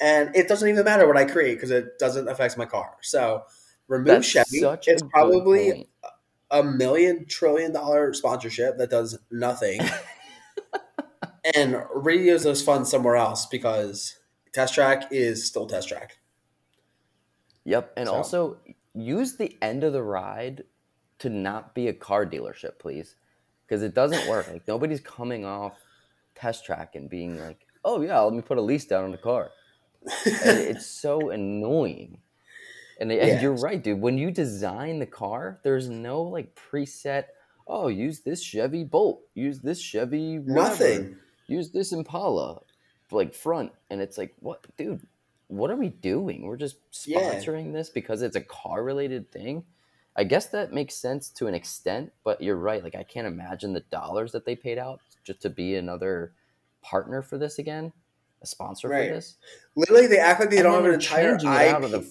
and 0.00 0.34
it 0.34 0.48
doesn't 0.48 0.68
even 0.68 0.84
matter 0.84 1.06
what 1.06 1.16
I 1.16 1.24
create 1.24 1.54
because 1.54 1.70
it 1.70 1.98
doesn't 1.98 2.28
affect 2.28 2.56
my 2.56 2.64
car. 2.64 2.96
So 3.02 3.42
remove 3.88 4.06
That's 4.06 4.26
Chevy. 4.26 4.60
It's 4.86 5.02
probably 5.10 5.88
a 6.50 6.62
million 6.62 7.26
trillion 7.26 7.72
dollar 7.72 8.12
sponsorship 8.14 8.78
that 8.78 8.90
does 8.90 9.18
nothing. 9.30 9.80
and 11.54 11.74
reuse 11.94 12.42
those 12.42 12.62
funds 12.62 12.90
somewhere 12.90 13.16
else 13.16 13.46
because 13.46 14.18
Test 14.52 14.74
Track 14.74 15.08
is 15.10 15.46
still 15.46 15.66
Test 15.66 15.88
Track. 15.88 16.18
Yep, 17.64 17.92
and 17.96 18.08
so. 18.08 18.14
also 18.14 18.56
use 18.94 19.36
the 19.36 19.56
end 19.60 19.84
of 19.84 19.92
the 19.92 20.02
ride 20.02 20.64
to 21.18 21.28
not 21.28 21.74
be 21.74 21.88
a 21.88 21.92
car 21.92 22.24
dealership, 22.24 22.78
please, 22.78 23.16
because 23.66 23.82
it 23.82 23.94
doesn't 23.94 24.28
work. 24.28 24.48
Like 24.50 24.66
nobody's 24.66 25.00
coming 25.00 25.44
off 25.44 25.74
Test 26.34 26.64
Track 26.64 26.94
and 26.94 27.08
being 27.08 27.38
like, 27.38 27.66
"Oh 27.84 28.00
yeah, 28.00 28.18
let 28.20 28.32
me 28.32 28.40
put 28.40 28.58
a 28.58 28.62
lease 28.62 28.86
down 28.86 29.04
on 29.04 29.10
the 29.12 29.18
car." 29.18 29.50
It's 30.24 30.86
so 30.86 31.30
annoying. 31.30 32.18
And, 33.00 33.10
yeah. 33.10 33.26
and, 33.26 33.42
you're 33.42 33.56
right, 33.56 33.82
dude. 33.82 34.00
When 34.00 34.18
you 34.18 34.30
design 34.30 34.98
the 34.98 35.06
car, 35.06 35.60
there's 35.62 35.88
no 35.88 36.22
like 36.22 36.54
preset. 36.54 37.24
Oh, 37.66 37.88
use 37.88 38.20
this 38.20 38.42
Chevy 38.42 38.84
Bolt. 38.84 39.22
Use 39.34 39.60
this 39.60 39.80
Chevy. 39.80 40.38
Nothing 40.38 41.16
use 41.50 41.70
this 41.70 41.92
Impala, 41.92 42.60
like 43.10 43.34
front, 43.34 43.72
and 43.90 44.00
it's 44.00 44.16
like, 44.16 44.34
what, 44.40 44.64
dude? 44.76 45.06
What 45.48 45.70
are 45.70 45.76
we 45.76 45.88
doing? 45.88 46.42
We're 46.42 46.56
just 46.56 46.76
sponsoring 46.92 47.66
yeah. 47.66 47.72
this 47.72 47.90
because 47.90 48.22
it's 48.22 48.36
a 48.36 48.40
car 48.40 48.84
related 48.84 49.32
thing. 49.32 49.64
I 50.14 50.22
guess 50.22 50.46
that 50.46 50.72
makes 50.72 50.94
sense 50.94 51.28
to 51.30 51.48
an 51.48 51.54
extent, 51.54 52.12
but 52.22 52.40
you're 52.40 52.56
right. 52.56 52.84
Like 52.84 52.94
I 52.94 53.02
can't 53.02 53.26
imagine 53.26 53.72
the 53.72 53.80
dollars 53.80 54.30
that 54.30 54.44
they 54.44 54.54
paid 54.54 54.78
out 54.78 55.00
just 55.24 55.42
to 55.42 55.50
be 55.50 55.74
another 55.74 56.32
partner 56.82 57.20
for 57.20 57.36
this 57.36 57.58
again, 57.58 57.92
a 58.42 58.46
sponsor 58.46 58.88
right. 58.88 59.08
for 59.08 59.14
this. 59.14 59.36
Literally, 59.76 60.06
they 60.06 60.18
act 60.18 60.40
like 60.40 60.50
they 60.50 60.58
and 60.58 60.64
don't 60.64 60.74
have 60.74 60.84
an 60.84 60.94
entire 60.94 61.34
IP. 61.34 61.40
The... 61.40 62.10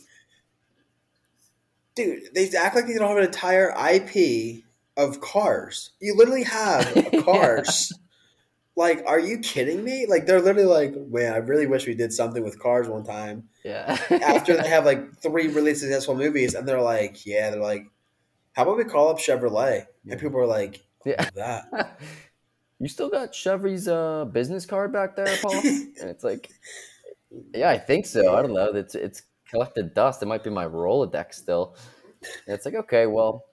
Dude, 1.96 2.34
they 2.34 2.50
act 2.58 2.76
like 2.76 2.88
they 2.88 2.94
don't 2.94 3.10
have 3.10 3.18
an 3.18 3.26
entire 3.26 3.74
IP 3.92 4.64
of 4.98 5.22
cars. 5.22 5.92
You 6.00 6.16
literally 6.16 6.44
have 6.44 6.94
cars. 7.26 7.94
Like, 8.76 9.04
are 9.06 9.20
you 9.20 9.40
kidding 9.40 9.84
me? 9.84 10.06
Like, 10.08 10.26
they're 10.26 10.42
literally 10.42 10.68
like, 10.68 10.96
man, 11.10 11.34
I 11.34 11.38
really 11.38 11.68
wish 11.68 11.86
we 11.86 11.96
did 11.96 12.14
something 12.14 12.44
with 12.44 12.60
cars 12.60 12.88
one 12.88 13.04
time. 13.04 13.50
Yeah. 13.66 13.98
After 14.10 14.56
they 14.56 14.70
have 14.70 14.86
like 14.86 15.18
three 15.22 15.48
really 15.48 15.76
successful 15.76 16.16
movies, 16.16 16.54
and 16.54 16.68
they're 16.68 16.82
like, 16.82 17.26
yeah, 17.26 17.50
they're 17.50 17.62
like, 17.62 17.86
how 18.54 18.64
about 18.64 18.78
we 18.78 18.86
call 18.86 19.10
up 19.10 19.20
Chevrolet? 19.20 19.86
And 20.10 20.20
people 20.20 20.40
are 20.40 20.48
like, 20.48 20.82
yeah, 21.06 21.30
that. 21.36 22.00
you 22.80 22.88
still 22.88 23.10
got 23.10 23.34
Chevy's 23.34 23.88
uh, 23.88 24.26
business 24.26 24.66
card 24.66 24.94
back 24.94 25.16
there, 25.16 25.36
Paul? 25.42 25.54
and 25.64 26.10
it's 26.10 26.24
like, 26.24 26.50
yeah, 27.54 27.70
I 27.70 27.78
think 27.78 28.06
so. 28.06 28.36
I 28.36 28.42
don't 28.42 28.54
know. 28.54 28.72
It's 28.72 28.96
it's 28.96 29.24
collected 29.50 29.94
dust. 29.94 30.24
It 30.24 30.28
might 30.28 30.44
be 30.44 30.50
my 30.50 30.66
Rolodex 30.66 31.36
still. 31.36 31.76
And 32.46 32.56
it's 32.56 32.66
like, 32.66 32.76
okay, 32.76 33.06
well, 33.06 33.46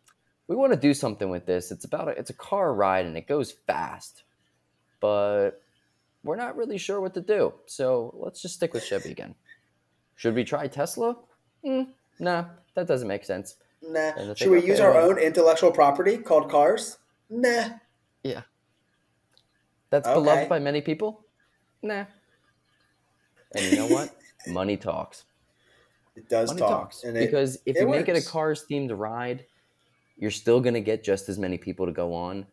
we 0.49 0.57
want 0.57 0.73
to 0.73 0.79
do 0.79 0.95
something 0.95 1.31
with 1.31 1.47
this. 1.47 1.71
It's 1.71 1.85
about 1.85 2.09
a, 2.09 2.13
it's 2.13 2.31
a 2.31 2.35
car 2.35 2.75
ride 2.75 3.07
and 3.07 3.17
it 3.17 3.27
goes 3.27 3.53
fast 3.53 4.25
but 5.01 5.63
we're 6.25 6.37
not 6.37 6.57
really 6.57 6.79
sure 6.79 7.01
what 7.01 7.15
to 7.15 7.21
do. 7.21 7.55
So 7.67 8.15
let's 8.19 8.43
just 8.43 8.55
stick 8.55 8.75
with 8.75 8.85
Chevy 8.85 9.11
again. 9.11 9.35
Should 10.17 10.35
we 10.35 10.45
try 10.45 10.67
Tesla? 10.67 11.17
Mm, 11.65 11.89
nah, 12.19 12.47
that 12.75 12.87
doesn't 12.87 13.09
make 13.09 13.25
sense. 13.25 13.57
Nah. 13.83 14.35
Should 14.35 14.51
we 14.51 14.67
use 14.67 14.81
our 14.81 14.99
own 14.99 15.19
intellectual 15.19 15.71
property 15.71 16.17
called 16.17 16.51
cars? 16.51 16.99
Nah. 17.29 17.69
Yeah. 18.23 18.43
That's 19.91 20.07
okay. 20.07 20.15
beloved 20.15 20.49
by 20.49 20.59
many 20.59 20.81
people? 20.81 21.25
Nah. 21.83 22.05
And 23.55 23.65
you 23.65 23.77
know 23.77 23.87
what? 23.87 24.15
Money 24.47 24.77
talks. 24.77 25.25
It 26.15 26.29
does 26.29 26.51
Money 26.51 26.61
talk. 26.61 26.71
Talks. 26.71 27.03
because 27.03 27.59
if 27.67 27.77
you 27.77 27.87
works. 27.87 27.99
make 27.99 28.09
it 28.09 28.17
a 28.17 28.27
cars 28.27 28.65
themed 28.71 28.97
ride, 28.97 29.45
you're 30.17 30.31
still 30.31 30.61
going 30.61 30.75
to 30.75 30.81
get 30.81 31.05
just 31.05 31.29
as 31.29 31.39
many 31.39 31.59
people 31.59 31.87
to 31.87 31.93
go 31.93 32.15
on, 32.15 32.47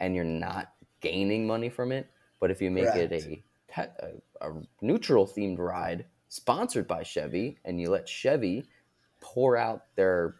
and 0.00 0.14
you're 0.14 0.24
not 0.24 0.72
gaining 1.00 1.46
money 1.46 1.68
from 1.68 1.92
it. 1.92 2.08
But 2.40 2.50
if 2.50 2.62
you 2.62 2.70
make 2.70 2.84
Correct. 2.84 3.12
it 3.12 3.42
a, 3.76 3.88
a, 4.40 4.50
a 4.50 4.62
neutral 4.80 5.26
themed 5.26 5.58
ride 5.58 6.04
sponsored 6.28 6.86
by 6.86 7.02
Chevy 7.02 7.58
and 7.64 7.80
you 7.80 7.90
let 7.90 8.08
Chevy 8.08 8.64
pour 9.20 9.56
out 9.56 9.86
their 9.96 10.36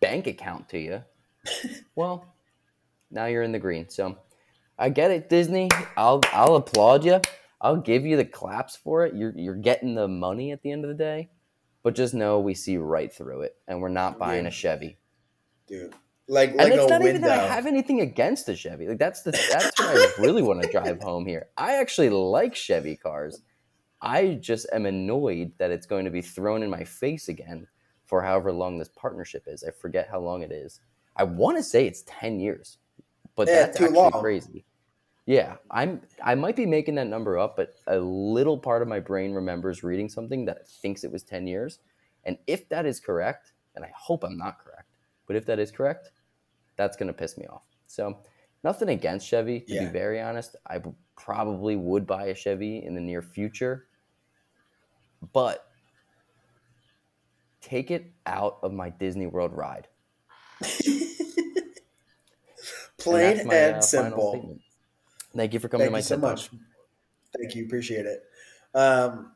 bank 0.00 0.26
account 0.26 0.68
to 0.68 0.78
you, 0.78 1.02
well, 1.96 2.32
now 3.10 3.26
you're 3.26 3.42
in 3.42 3.52
the 3.52 3.58
green. 3.58 3.88
So 3.88 4.16
I 4.78 4.88
get 4.88 5.10
it, 5.10 5.28
Disney. 5.28 5.68
I'll 5.96 6.20
I'll 6.32 6.56
applaud 6.56 7.04
you. 7.04 7.20
I'll 7.60 7.76
give 7.76 8.04
you 8.04 8.16
the 8.16 8.24
claps 8.24 8.76
for 8.76 9.06
it. 9.06 9.14
You're 9.14 9.32
you're 9.36 9.54
getting 9.54 9.94
the 9.94 10.08
money 10.08 10.50
at 10.50 10.62
the 10.62 10.72
end 10.72 10.84
of 10.84 10.88
the 10.88 10.96
day, 10.96 11.30
but 11.82 11.94
just 11.94 12.14
know 12.14 12.40
we 12.40 12.54
see 12.54 12.76
right 12.76 13.12
through 13.12 13.42
it, 13.42 13.56
and 13.68 13.80
we're 13.80 13.88
not 13.88 14.18
buying 14.18 14.46
a 14.46 14.50
Chevy. 14.50 14.98
Dude, 15.68 15.94
like, 16.28 16.50
and 16.50 16.58
like 16.58 16.72
it's 16.72 16.88
not 16.88 17.00
window. 17.00 17.08
even 17.08 17.22
that 17.22 17.50
I 17.50 17.54
have 17.54 17.66
anything 17.66 18.00
against 18.00 18.46
the 18.46 18.56
Chevy. 18.56 18.88
Like 18.88 18.98
that's 18.98 19.22
the 19.22 19.30
that's 19.30 19.78
what 19.78 19.96
I 19.96 20.22
really 20.22 20.42
want 20.42 20.62
to 20.62 20.70
drive 20.70 21.00
home 21.00 21.26
here. 21.26 21.46
I 21.56 21.74
actually 21.76 22.10
like 22.10 22.54
Chevy 22.54 22.96
cars. 22.96 23.40
I 24.00 24.38
just 24.40 24.66
am 24.72 24.86
annoyed 24.86 25.52
that 25.58 25.70
it's 25.70 25.86
going 25.86 26.04
to 26.04 26.10
be 26.10 26.22
thrown 26.22 26.62
in 26.62 26.70
my 26.70 26.82
face 26.82 27.28
again 27.28 27.68
for 28.04 28.22
however 28.22 28.52
long 28.52 28.78
this 28.78 28.88
partnership 28.88 29.44
is. 29.46 29.62
I 29.62 29.70
forget 29.70 30.08
how 30.10 30.20
long 30.20 30.42
it 30.42 30.50
is. 30.50 30.80
I 31.16 31.24
want 31.24 31.58
to 31.58 31.62
say 31.62 31.86
it's 31.86 32.02
ten 32.06 32.40
years, 32.40 32.78
but 33.36 33.48
yeah, 33.48 33.54
that's 33.54 33.80
actually 33.80 33.96
long. 33.96 34.12
crazy. 34.12 34.64
Yeah, 35.26 35.56
I'm. 35.70 36.02
I 36.22 36.34
might 36.34 36.56
be 36.56 36.66
making 36.66 36.96
that 36.96 37.06
number 37.06 37.38
up, 37.38 37.56
but 37.56 37.74
a 37.86 37.98
little 37.98 38.58
part 38.58 38.82
of 38.82 38.88
my 38.88 38.98
brain 38.98 39.32
remembers 39.32 39.82
reading 39.82 40.08
something 40.08 40.44
that 40.46 40.68
thinks 40.68 41.04
it 41.04 41.12
was 41.12 41.22
ten 41.22 41.46
years, 41.46 41.78
and 42.24 42.38
if 42.46 42.68
that 42.70 42.86
is 42.86 42.98
correct, 42.98 43.52
and 43.76 43.84
I 43.84 43.90
hope 43.94 44.24
I'm 44.24 44.36
not 44.36 44.58
correct 44.58 44.92
but 45.32 45.36
if 45.36 45.46
that 45.46 45.58
is 45.58 45.70
correct, 45.70 46.10
that's 46.76 46.94
going 46.96 47.06
to 47.06 47.12
piss 47.12 47.38
me 47.38 47.46
off. 47.46 47.64
So, 47.86 48.18
nothing 48.64 48.90
against 48.90 49.26
Chevy, 49.26 49.60
to 49.60 49.74
yeah. 49.74 49.84
be 49.84 49.90
very 49.90 50.20
honest. 50.20 50.56
I 50.68 50.82
probably 51.16 51.76
would 51.76 52.06
buy 52.06 52.26
a 52.26 52.34
Chevy 52.34 52.84
in 52.84 52.94
the 52.94 53.00
near 53.00 53.22
future, 53.22 53.86
but 55.32 55.68
take 57.62 57.90
it 57.90 58.12
out 58.26 58.58
of 58.62 58.74
my 58.74 58.90
Disney 58.90 59.26
World 59.26 59.52
ride. 59.54 59.88
Plain 63.02 63.40
and, 63.40 63.48
my, 63.48 63.54
and 63.54 63.76
uh, 63.76 63.80
simple. 63.80 64.58
Thank 65.34 65.54
you 65.54 65.60
for 65.60 65.68
coming 65.68 65.86
Thank 65.86 65.90
to 65.90 65.92
my 65.92 65.98
you 65.98 66.02
so 66.02 66.16
much. 66.18 66.50
Thank 67.36 67.54
you, 67.54 67.64
appreciate 67.64 68.06
it. 68.06 68.22
Um, 68.74 69.32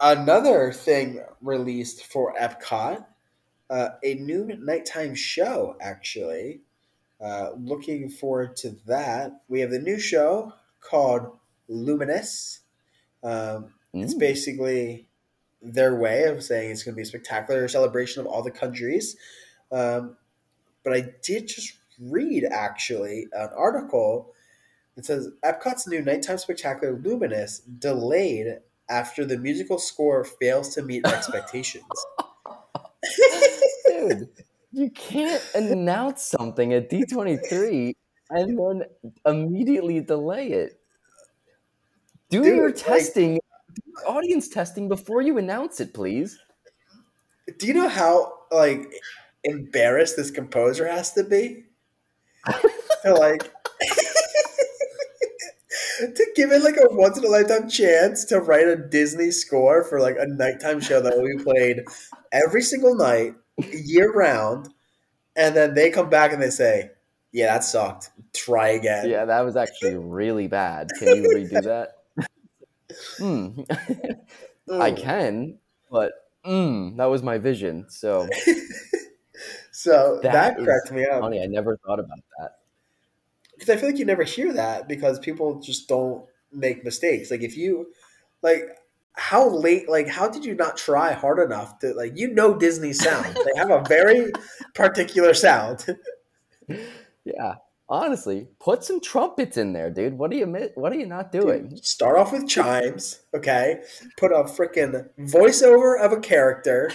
another 0.00 0.72
thing 0.72 1.22
released 1.40 2.04
for 2.04 2.34
Epcot 2.34 3.04
uh, 3.70 3.90
a 4.02 4.14
new 4.14 4.44
nighttime 4.58 5.14
show, 5.14 5.76
actually. 5.80 6.62
Uh, 7.20 7.50
looking 7.56 8.10
forward 8.10 8.56
to 8.56 8.70
that. 8.86 9.42
We 9.48 9.60
have 9.60 9.70
the 9.70 9.78
new 9.78 9.98
show 9.98 10.52
called 10.80 11.38
Luminous. 11.68 12.60
Um, 13.22 13.72
mm. 13.94 14.02
It's 14.02 14.14
basically 14.14 15.06
their 15.62 15.94
way 15.94 16.24
of 16.24 16.42
saying 16.42 16.70
it's 16.70 16.82
going 16.82 16.94
to 16.94 16.96
be 16.96 17.02
a 17.02 17.06
spectacular 17.06 17.68
celebration 17.68 18.20
of 18.20 18.26
all 18.26 18.42
the 18.42 18.50
countries. 18.50 19.16
Um, 19.70 20.16
but 20.82 20.94
I 20.94 21.12
did 21.22 21.46
just 21.46 21.74
read, 22.00 22.44
actually, 22.44 23.26
an 23.32 23.50
article 23.54 24.32
that 24.96 25.04
says 25.04 25.30
Epcot's 25.44 25.86
new 25.86 26.02
nighttime 26.02 26.38
spectacular 26.38 26.98
Luminous 27.02 27.60
delayed 27.60 28.58
after 28.88 29.24
the 29.24 29.38
musical 29.38 29.78
score 29.78 30.24
fails 30.24 30.74
to 30.74 30.82
meet 30.82 31.06
expectations. 31.06 31.84
dude, 33.86 34.28
you 34.72 34.90
can't 34.90 35.42
announce 35.54 36.22
something 36.22 36.72
at 36.72 36.90
D23 36.90 37.94
and 38.30 38.58
then 38.58 38.82
immediately 39.26 40.00
delay 40.00 40.48
it. 40.48 40.80
Do 42.30 42.42
dude, 42.42 42.56
your 42.56 42.72
testing. 42.72 43.40
audience 44.06 44.48
testing 44.48 44.88
before 44.88 45.20
you 45.20 45.38
announce 45.38 45.80
it, 45.80 45.92
please. 45.92 46.38
Do 47.58 47.66
you 47.66 47.74
know 47.74 47.88
how 47.88 48.32
like 48.52 48.92
embarrassed 49.42 50.16
this 50.16 50.30
composer 50.30 50.86
has 50.86 51.12
to 51.14 51.24
be? 51.24 51.64
to 53.02 53.14
like 53.14 53.50
to 56.00 56.26
give 56.34 56.50
it 56.52 56.62
like 56.62 56.76
a 56.76 56.94
once 56.94 57.18
in 57.18 57.24
a 57.24 57.28
lifetime 57.28 57.68
chance 57.68 58.24
to 58.26 58.40
write 58.40 58.66
a 58.66 58.76
Disney 58.76 59.30
score 59.30 59.84
for 59.84 60.00
like 60.00 60.16
a 60.18 60.26
nighttime 60.26 60.80
show 60.80 61.00
that 61.00 61.16
will 61.16 61.36
be 61.36 61.42
played 61.42 61.82
every 62.32 62.62
single 62.62 62.94
night, 62.94 63.34
year 63.72 64.12
round, 64.12 64.68
and 65.36 65.54
then 65.54 65.74
they 65.74 65.90
come 65.90 66.08
back 66.08 66.32
and 66.32 66.42
they 66.42 66.50
say, 66.50 66.90
"Yeah, 67.32 67.46
that 67.52 67.64
sucked. 67.64 68.10
Try 68.34 68.70
again." 68.70 69.08
Yeah, 69.08 69.26
that 69.26 69.40
was 69.42 69.56
actually 69.56 69.96
really 69.96 70.48
bad. 70.48 70.88
Can 70.98 71.08
you 71.16 71.22
redo 71.34 71.62
that? 71.64 71.96
Hmm. 73.18 73.60
I 74.80 74.92
can, 74.92 75.58
but 75.90 76.12
mm, 76.46 76.96
that 76.96 77.06
was 77.06 77.22
my 77.22 77.38
vision. 77.38 77.86
So, 77.88 78.28
so 79.80 80.20
that, 80.22 80.32
that 80.32 80.62
cracked 80.62 80.92
me 80.92 81.06
up. 81.06 81.22
Funny, 81.22 81.42
I 81.42 81.46
never 81.46 81.78
thought 81.78 82.00
about 82.00 82.18
that 82.38 82.58
because 83.54 83.74
I 83.74 83.78
feel 83.78 83.88
like 83.88 83.98
you 83.98 84.04
never 84.04 84.24
hear 84.24 84.52
that 84.52 84.88
because 84.88 85.18
people 85.18 85.58
just 85.58 85.88
don't 85.88 86.22
make 86.52 86.84
mistakes. 86.84 87.30
Like 87.30 87.40
if 87.40 87.56
you 87.56 87.86
like 88.42 88.76
how 89.14 89.48
late 89.48 89.88
like 89.88 90.06
how 90.06 90.28
did 90.28 90.44
you 90.44 90.54
not 90.54 90.76
try 90.76 91.14
hard 91.14 91.38
enough 91.38 91.78
to 91.78 91.94
like 91.94 92.12
you 92.14 92.28
know 92.28 92.58
Disney 92.58 92.92
sound. 92.92 93.34
they 93.34 93.58
have 93.58 93.70
a 93.70 93.82
very 93.88 94.32
particular 94.74 95.32
sound. 95.32 95.86
yeah. 97.24 97.54
Honestly, 97.88 98.48
put 98.60 98.84
some 98.84 99.00
trumpets 99.00 99.56
in 99.56 99.72
there, 99.72 99.90
dude. 99.90 100.18
What 100.18 100.30
are 100.30 100.36
you 100.36 100.70
what 100.74 100.92
are 100.92 100.96
you 100.96 101.06
not 101.06 101.32
doing? 101.32 101.68
Dude, 101.68 101.84
start 101.86 102.18
off 102.18 102.32
with 102.32 102.46
chimes, 102.46 103.22
okay? 103.34 103.80
Put 104.18 104.30
a 104.30 104.44
freaking 104.44 105.08
voiceover 105.18 105.98
of 105.98 106.12
a 106.12 106.20
character. 106.20 106.92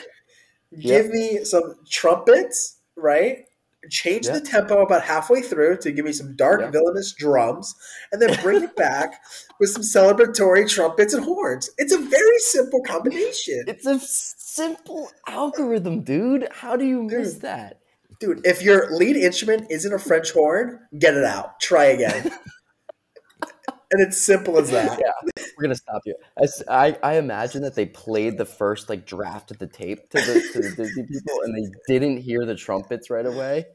Give 0.80 1.06
yep. 1.06 1.14
me 1.14 1.44
some 1.44 1.76
trumpets, 1.90 2.75
right? 2.96 3.46
change 3.90 4.28
the 4.28 4.42
tempo 4.42 4.82
about 4.82 5.04
halfway 5.04 5.42
through 5.42 5.78
to 5.78 5.92
give 5.92 6.06
me 6.06 6.12
some 6.12 6.36
dark 6.36 6.72
villainous 6.72 7.14
drums, 7.14 7.76
and 8.12 8.22
then 8.22 8.38
bring 8.42 8.64
it 8.64 8.76
back 8.78 9.22
with 9.60 9.70
some 9.70 9.82
celebratory 9.82 10.70
trumpets 10.70 11.14
and 11.14 11.24
horns. 11.24 11.70
It's 11.78 11.94
a 11.94 11.98
very 11.98 12.40
simple 12.40 12.82
combination. 12.82 13.64
It's 13.68 13.86
a 13.86 14.00
simple 14.00 15.10
algorithm, 15.28 16.04
dude. 16.04 16.48
How 16.52 16.76
do 16.76 16.86
you 16.86 17.04
miss 17.04 17.34
dude, 17.34 17.42
that? 17.44 17.80
Dude, 18.20 18.46
if 18.46 18.62
your 18.62 18.92
lead 18.96 19.16
instrument 19.18 19.68
isn't 19.70 19.94
a 19.94 20.00
French 20.00 20.32
horn, 20.32 20.80
get 20.98 21.16
it 21.16 21.26
out. 21.26 21.60
Try 21.60 21.86
again. 21.86 22.32
and 23.92 24.02
it's 24.02 24.22
simple 24.22 24.58
as 24.58 24.72
that. 24.72 25.00
Yeah, 25.00 25.46
we're 25.58 25.64
gonna 25.64 25.76
stop 25.76 26.02
you. 26.06 26.16
I, 26.70 26.98
I 27.04 27.18
imagine 27.18 27.62
that 27.64 27.76
they 27.76 27.86
played 27.86 28.38
the 28.38 28.46
first 28.46 28.90
like 28.90 29.06
draft 29.06 29.52
of 29.52 29.60
the 29.60 29.68
tape 29.68 30.10
to 30.10 30.18
the, 30.18 30.50
to 30.54 30.62
the 30.62 30.76
Disney 30.76 31.04
people, 31.04 31.42
and 31.44 31.56
they 31.56 32.00
didn't 32.00 32.18
hear 32.18 32.46
the 32.46 32.56
trumpets 32.56 33.10
right 33.10 33.26
away, 33.26 33.66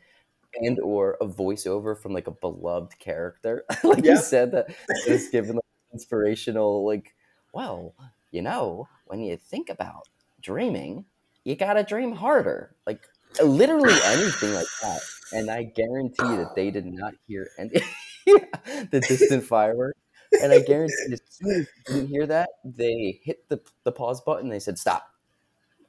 and 0.55 0.79
or 0.81 1.17
a 1.21 1.27
voiceover 1.27 2.01
from 2.01 2.13
like 2.13 2.27
a 2.27 2.33
beloved 2.33 2.99
character, 2.99 3.65
like 3.85 4.05
yeah. 4.05 4.13
you 4.13 4.17
said 4.19 4.53
that 4.53 4.75
is 5.07 5.29
given 5.29 5.57
like, 5.57 5.65
inspirational. 5.93 6.87
Like, 6.87 7.15
well, 7.53 7.95
you 8.31 8.43
know, 8.43 8.89
when 9.07 9.21
you 9.21 9.37
think 9.37 9.71
about 9.71 10.09
dreaming, 10.41 11.05
you 11.45 11.57
gotta 11.57 11.83
dream 11.83 12.13
harder. 12.13 12.75
Like 12.87 13.01
literally 13.43 13.99
anything 14.05 14.55
like 14.55 14.67
that. 14.83 15.01
And 15.33 15.51
I 15.51 15.65
guarantee 15.65 16.37
that 16.37 16.55
they 16.57 16.71
did 16.71 16.87
not 16.87 17.15
hear 17.27 17.49
any 17.59 17.81
the 18.91 19.01
distant 19.01 19.45
fireworks 19.45 19.99
and 20.33 20.53
I 20.53 20.61
guarantee 20.61 21.13
as 21.13 21.21
soon 21.29 21.51
as 21.51 21.67
they 21.87 21.95
didn't 21.95 22.09
hear 22.09 22.27
that, 22.27 22.51
they 22.65 23.21
hit 23.23 23.49
the, 23.49 23.61
the 23.85 23.93
pause 23.93 24.21
button. 24.21 24.49
They 24.49 24.59
said, 24.59 24.79
"Stop! 24.79 25.11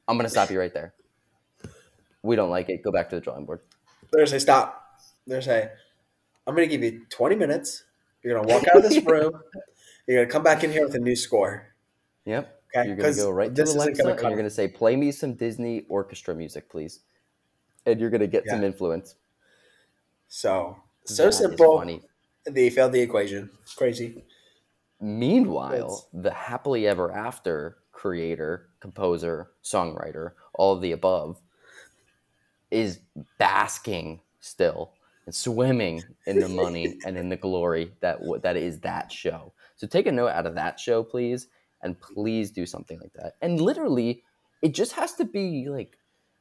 I'm 0.08 0.18
going 0.18 0.26
to 0.26 0.30
stop 0.30 0.50
you 0.50 0.60
right 0.60 0.74
there. 0.74 0.94
We 2.24 2.36
don't 2.36 2.50
like 2.50 2.70
it. 2.70 2.84
Go 2.84 2.92
back 2.92 3.10
to 3.10 3.16
the 3.16 3.22
drawing 3.22 3.46
board." 3.46 3.62
They're 4.12 4.20
going 4.20 4.26
to 4.26 4.32
say, 4.32 4.40
"Stop!" 4.40 5.00
They're 5.28 5.36
going 5.36 5.42
to 5.42 5.48
say, 5.48 5.72
"I'm 6.48 6.56
going 6.56 6.68
to 6.68 6.76
give 6.76 6.84
you 6.84 7.06
20 7.10 7.36
minutes. 7.36 7.84
You're 8.24 8.36
going 8.36 8.48
to 8.48 8.54
walk 8.54 8.64
out 8.68 8.84
of 8.84 8.90
this 8.90 9.04
room. 9.06 9.34
You're 10.08 10.18
going 10.18 10.28
to 10.28 10.32
come 10.32 10.44
back 10.44 10.64
in 10.64 10.72
here 10.72 10.86
with 10.86 10.96
a 10.96 11.00
new 11.00 11.16
score." 11.16 11.74
Yep. 12.26 12.62
Okay. 12.76 12.88
You're 12.88 12.96
going 12.96 13.14
to 13.14 13.20
go 13.20 13.30
right 13.30 13.54
to 13.54 13.64
the 13.64 13.70
Alexa, 13.70 14.08
and 14.08 14.20
you're 14.20 14.32
going 14.32 14.44
to 14.44 14.50
say, 14.50 14.68
"Play 14.68 14.96
me 14.96 15.12
some 15.12 15.34
Disney 15.34 15.86
orchestra 15.88 16.34
music, 16.34 16.70
please," 16.70 17.02
and 17.86 18.00
you're 18.00 18.10
going 18.10 18.22
to 18.22 18.28
get 18.28 18.44
yeah. 18.46 18.54
some 18.54 18.64
influence. 18.64 19.16
So 20.28 20.78
so 21.06 21.26
that 21.26 21.34
simple. 21.34 22.02
They 22.46 22.70
failed 22.70 22.92
the 22.92 23.02
equation. 23.02 23.50
Crazy. 23.76 24.24
Meanwhile, 25.00 26.08
the 26.14 26.32
happily 26.32 26.88
ever 26.88 27.12
after 27.12 27.78
creator, 27.92 28.70
composer, 28.80 29.52
songwriter, 29.64 30.34
all 30.54 30.74
of 30.74 30.82
the 30.82 30.92
above, 30.92 31.42
is 32.70 33.00
basking 33.38 34.22
still 34.40 34.94
and 35.26 35.36
swimming 35.36 36.04
in 36.26 36.40
the 36.40 36.48
money 36.48 36.98
and 37.06 37.18
in 37.18 37.30
the 37.30 37.36
glory 37.36 37.94
that 38.02 38.20
that 38.42 38.58
is 38.58 38.80
that 38.80 39.12
show. 39.12 39.54
So 39.76 39.88
take 39.88 40.08
a 40.08 40.12
note 40.12 40.30
out 40.30 40.46
of 40.46 40.56
that 40.56 40.80
show, 40.80 41.04
please, 41.04 41.48
and 41.82 42.00
please 42.00 42.52
do 42.52 42.66
something 42.66 43.00
like 43.00 43.14
that. 43.14 43.34
And 43.42 43.60
literally, 43.60 44.24
it 44.62 44.74
just 44.74 44.94
has 44.94 45.14
to 45.16 45.26
be 45.26 45.68
like 45.70 45.98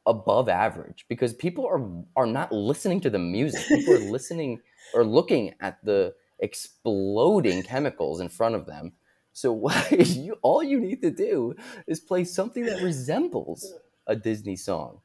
above 0.07 0.49
average 0.49 1.05
because 1.09 1.35
people 1.35 1.67
are 1.67 1.83
are 2.17 2.27
not 2.27 2.53
listening 2.53 3.01
to 3.01 3.11
the 3.11 3.19
music. 3.19 3.67
People 3.69 3.95
are 3.95 4.11
listening 4.11 4.61
or 4.95 5.05
looking 5.05 5.55
at 5.61 5.85
the 5.85 6.15
exploding 6.41 7.63
chemicals 7.63 8.21
in 8.21 8.29
front 8.29 8.55
of 8.55 8.67
them. 8.67 8.93
So 9.33 9.53
what 9.65 9.91
you 9.93 10.37
all 10.43 10.63
you 10.63 10.81
need 10.81 11.03
to 11.03 11.11
do 11.11 11.55
is 11.87 12.01
play 12.01 12.25
something 12.25 12.65
that 12.67 12.83
resembles 12.83 13.73
a 14.07 14.17
Disney 14.17 14.57
song, 14.57 15.01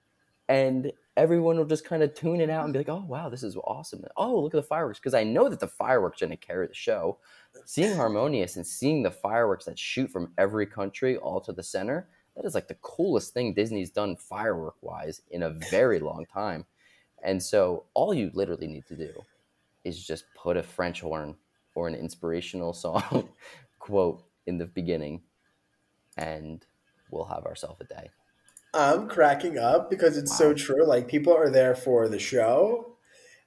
and 0.49 0.91
everyone 1.17 1.58
will 1.58 1.65
just 1.65 1.86
kind 1.86 2.03
of 2.03 2.13
tune 2.13 2.41
it 2.41 2.49
out 2.49 2.63
and 2.63 2.73
be 2.73 2.79
like, 2.79 2.89
"Oh 2.89 3.05
wow, 3.08 3.29
this 3.29 3.43
is 3.43 3.58
awesome! 3.65 4.03
Oh 4.17 4.39
look 4.39 4.53
at 4.53 4.58
the 4.58 4.63
fireworks!" 4.63 4.99
Because 4.99 5.13
I 5.13 5.23
know 5.23 5.49
that 5.49 5.60
the 5.60 5.67
fireworks 5.67 6.21
are 6.21 6.27
going 6.27 6.38
to 6.38 6.45
carry 6.45 6.67
the 6.67 6.73
show. 6.73 7.19
Seeing 7.65 7.95
Harmonious 7.95 8.58
and 8.58 8.65
seeing 8.67 9.03
the 9.03 9.12
fireworks 9.12 9.65
that 9.65 9.79
shoot 9.79 10.10
from 10.10 10.34
every 10.38 10.65
country 10.65 11.17
all 11.17 11.39
to 11.41 11.53
the 11.53 11.63
center, 11.63 12.10
that 12.36 12.45
is 12.45 12.56
like 12.56 12.67
the 12.67 12.76
coolest 12.76 13.34
thing 13.34 13.54
Disney's 13.54 13.91
done 13.91 14.15
firework 14.15 14.76
wise 14.82 15.21
in 15.32 15.43
a 15.43 15.50
very 15.50 16.00
long 16.00 16.26
time. 16.26 16.65
And 17.24 17.41
so 17.41 17.86
all 17.93 18.13
you 18.13 18.32
literally 18.34 18.67
need 18.67 18.86
to 18.88 18.95
do 18.95 19.12
is 19.84 20.06
just 20.06 20.26
put 20.36 20.58
a 20.58 20.63
French 20.63 21.02
horn 21.02 21.36
or 21.76 21.88
an 21.88 21.95
inspirational 21.95 22.74
song 22.74 23.30
quote 23.80 24.24
in 24.45 24.58
the 24.58 24.65
beginning, 24.65 25.21
and 26.17 26.65
we'll 27.12 27.26
have 27.26 27.45
ourselves 27.45 27.82
a 27.82 27.86
day. 27.86 28.10
I'm 28.74 29.08
cracking 29.08 29.58
up 29.58 29.89
because 29.89 30.17
it's 30.17 30.32
wow. 30.32 30.38
so 30.38 30.54
true. 30.54 30.86
Like 30.86 31.08
people 31.08 31.34
are 31.34 31.50
there 31.50 31.76
for 31.76 32.10
the 32.10 32.19
show. 32.19 32.98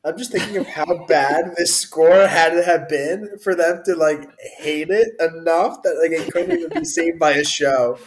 I'm 0.04 0.16
just 0.16 0.32
thinking 0.32 0.56
of 0.56 0.66
how 0.66 1.06
bad 1.06 1.54
this 1.56 1.76
score 1.76 2.26
had 2.26 2.50
to 2.50 2.62
have 2.62 2.88
been 2.88 3.38
for 3.42 3.54
them 3.54 3.82
to 3.84 3.94
like 3.94 4.28
hate 4.58 4.90
it 4.90 5.08
enough 5.20 5.82
that 5.82 5.98
like 6.00 6.12
it 6.12 6.32
couldn't 6.32 6.58
even 6.58 6.80
be 6.80 6.84
saved 6.84 7.18
by 7.18 7.32
a 7.32 7.44
show. 7.44 7.98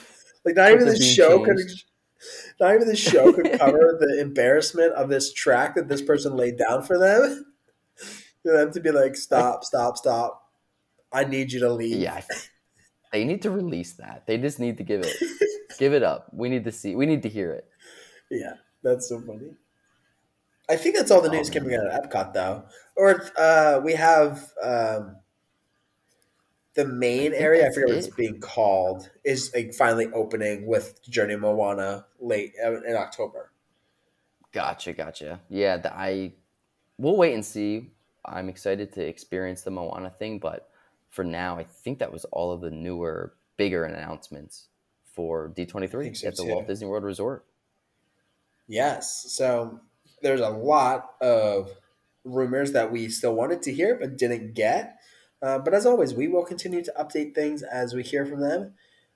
Like 0.46 0.56
not 0.56 0.72
even 0.72 0.88
the 0.88 1.00
show 1.00 1.44
could 1.44 1.60
not 2.60 2.76
even 2.76 2.88
the 2.88 2.96
show 2.96 3.32
could 3.34 3.60
cover 3.60 3.98
the 4.00 4.20
embarrassment 4.20 4.94
of 4.94 5.10
this 5.10 5.34
track 5.34 5.76
that 5.76 5.88
this 5.88 6.02
person 6.02 6.36
laid 6.36 6.58
down 6.58 6.84
for 6.84 6.98
them 6.98 7.54
for 8.44 8.52
them 8.54 8.72
to 8.72 8.80
be 8.80 8.92
like, 8.92 9.16
stop, 9.16 9.64
stop, 9.64 9.98
stop. 9.98 10.50
I 11.12 11.26
need 11.26 11.52
you 11.52 11.60
to 11.62 11.72
leave. 11.72 11.98
Yeah. 11.98 12.22
They 13.12 13.26
need 13.26 13.42
to 13.42 13.52
release 13.52 13.92
that. 13.96 14.24
They 14.26 14.38
just 14.38 14.58
need 14.58 14.78
to 14.78 14.84
give 14.84 15.02
it 15.02 15.14
give 15.78 15.92
it 15.92 16.02
up. 16.02 16.30
We 16.32 16.48
need 16.48 16.64
to 16.64 16.72
see 16.72 16.96
we 16.96 17.06
need 17.06 17.24
to 17.24 17.30
hear 17.30 17.52
it. 17.52 17.66
Yeah, 18.30 18.54
that's 18.84 19.10
so 19.10 19.20
funny. 19.20 19.52
I 20.70 20.78
think 20.78 20.96
that's 20.96 21.12
all 21.12 21.20
the 21.20 21.28
news 21.28 21.50
oh, 21.50 21.60
coming 21.60 21.76
out 21.76 21.88
of 21.88 22.10
Epcot 22.10 22.34
though. 22.34 22.64
Or 22.96 23.22
uh, 23.38 23.82
we 23.84 23.92
have 23.96 24.50
um, 24.64 25.18
the 26.74 26.86
main 26.86 27.34
area, 27.34 27.68
I 27.68 27.74
forget 27.74 27.90
what 27.90 27.98
it's 27.98 28.08
being 28.08 28.40
called, 28.40 29.10
is 29.24 29.52
like 29.54 29.74
finally 29.74 30.08
opening 30.14 30.66
with 30.66 31.02
Journey 31.10 31.36
Moana 31.36 32.06
late 32.20 32.54
uh, 32.64 32.82
in 32.84 32.96
October. 32.96 33.52
Gotcha, 34.54 34.94
gotcha. 34.94 35.40
Yeah, 35.50 35.78
the, 35.78 35.94
I 35.94 36.34
we'll 36.98 37.18
wait 37.18 37.34
and 37.34 37.46
see 37.46 37.92
I'm 38.26 38.50
excited 38.50 38.94
to 38.94 39.06
experience 39.06 39.64
the 39.64 39.72
Moana 39.72 40.10
thing, 40.10 40.40
but 40.40 40.70
for 41.10 41.24
now, 41.24 41.58
I 41.58 41.64
think 41.64 42.00
that 42.00 42.12
was 42.12 42.26
all 42.26 42.52
of 42.52 42.62
the 42.62 42.72
newer, 42.72 43.34
bigger 43.58 43.84
announcements 43.84 44.68
for 45.04 45.50
D23 45.50 46.16
so 46.16 46.28
at 46.28 46.36
the 46.36 46.44
too. 46.44 46.50
Walt 46.50 46.68
Disney 46.68 46.88
World 46.88 47.04
Resort. 47.04 47.46
Yes. 48.68 49.26
So 49.30 49.82
there's 50.22 50.42
a 50.42 50.50
lot 50.50 51.12
of 51.20 51.72
rumors 52.24 52.72
that 52.74 52.92
we 52.92 53.10
still 53.10 53.34
wanted 53.34 53.62
to 53.64 53.74
hear 53.74 53.96
but 53.96 54.18
didn't 54.18 54.54
get. 54.54 55.01
Uh, 55.42 55.60
but 55.60 55.74
as 55.74 55.86
always, 55.86 56.14
we 56.14 56.28
will 56.28 56.46
continue 56.46 56.84
to 56.84 56.94
update 57.00 57.34
things 57.34 57.64
as 57.64 57.94
we 57.94 58.04
hear 58.04 58.26
from 58.26 58.42
them. 58.42 58.74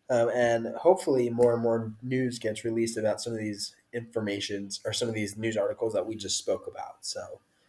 Um, 0.10 0.30
and 0.30 0.68
hopefully, 0.76 1.30
more 1.30 1.54
and 1.54 1.64
more 1.64 1.94
news 2.04 2.38
gets 2.40 2.64
released 2.64 2.98
about 2.98 3.22
some 3.22 3.34
of 3.34 3.40
these 3.40 3.76
informations 3.94 4.80
or 4.86 4.94
some 4.94 5.08
of 5.08 5.16
these 5.16 5.38
news 5.38 5.58
articles 5.58 5.94
that 5.94 6.06
we 6.06 6.16
just 6.16 6.38
spoke 6.38 6.68
about. 6.68 6.98
So, 7.02 7.22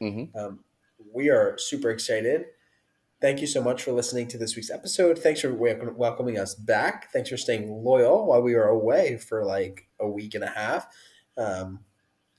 mm-hmm. 0.03 0.37
um, 0.39 0.61
we 1.13 1.31
are 1.31 1.57
super 1.59 1.91
excited. 1.91 2.47
Thank 3.21 3.41
you 3.41 3.47
so 3.47 3.63
much 3.63 3.83
for 3.83 3.93
listening 3.93 4.29
to 4.29 4.39
this 4.39 4.55
week's 4.55 4.71
episode. 4.71 5.19
Thanks 5.19 5.41
for 5.41 5.53
welcoming 5.55 6.39
us 6.39 6.55
back. 6.55 7.11
Thanks 7.11 7.31
for 7.31 7.39
staying 7.39 7.71
loyal 7.71 8.27
while 8.27 8.43
we 8.43 8.55
were 8.55 8.69
away 8.69 9.17
for 9.17 9.43
like 9.45 9.89
a 9.99 10.07
week 10.07 10.35
and 10.35 10.45
a 10.45 10.49
half. 10.49 10.87
Um, 11.39 11.81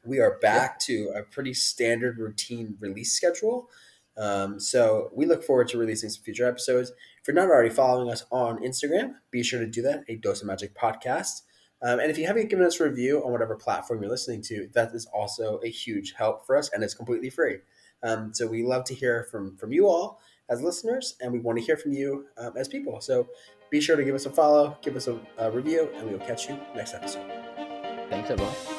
we 0.06 0.20
are 0.20 0.38
back 0.40 0.80
to 0.82 1.12
a 1.16 1.24
pretty 1.24 1.56
standard 1.56 2.20
routine 2.20 2.78
release 2.80 3.14
schedule. 3.14 3.70
Um, 4.18 4.60
so 4.60 5.10
we 5.14 5.26
look 5.26 5.44
forward 5.44 5.68
to 5.70 5.78
releasing 5.78 6.10
some 6.10 6.24
future 6.24 6.48
episodes. 6.48 6.92
If 7.22 7.28
you're 7.28 7.36
not 7.36 7.50
already 7.50 7.70
following 7.70 8.12
us 8.12 8.26
on 8.32 8.64
Instagram, 8.64 9.16
be 9.32 9.44
sure 9.44 9.60
to 9.60 9.68
do 9.68 9.82
that. 9.84 10.04
A 10.08 10.16
Dose 10.16 10.42
of 10.42 10.48
Magic 10.48 10.74
podcast. 10.76 11.44
Um, 11.82 12.00
and 12.00 12.10
if 12.10 12.18
you 12.18 12.26
haven't 12.26 12.50
given 12.50 12.66
us 12.66 12.80
a 12.80 12.90
review 12.90 13.24
on 13.24 13.32
whatever 13.32 13.56
platform 13.56 14.02
you're 14.02 14.10
listening 14.10 14.42
to, 14.44 14.68
that 14.74 14.94
is 14.94 15.06
also 15.14 15.60
a 15.64 15.70
huge 15.70 16.16
help 16.18 16.46
for 16.46 16.58
us, 16.58 16.72
and 16.74 16.84
it's 16.84 16.96
completely 16.96 17.30
free. 17.30 17.58
Um, 18.02 18.34
so 18.34 18.48
we 18.48 18.64
love 18.64 18.84
to 18.86 18.96
hear 18.96 19.28
from 19.30 19.58
from 19.58 19.72
you 19.72 19.88
all 19.88 20.20
as 20.50 20.62
listeners, 20.62 21.16
and 21.22 21.32
we 21.32 21.40
want 21.40 21.60
to 21.60 21.64
hear 21.64 21.78
from 21.78 21.94
you 21.94 22.26
um, 22.38 22.54
as 22.58 22.68
people. 22.68 23.00
So 23.02 23.28
be 23.70 23.82
sure 23.82 23.96
to 23.96 24.04
give 24.04 24.16
us 24.16 24.26
a 24.26 24.32
follow, 24.32 24.78
give 24.82 24.96
us 24.96 25.08
a, 25.08 25.20
a 25.38 25.52
review, 25.52 25.90
and 25.96 26.08
we 26.08 26.14
will 26.14 26.26
catch 26.26 26.50
you 26.50 26.58
next 26.76 26.94
episode. 26.94 27.30
Thanks, 28.10 28.30
everyone. 28.30 28.77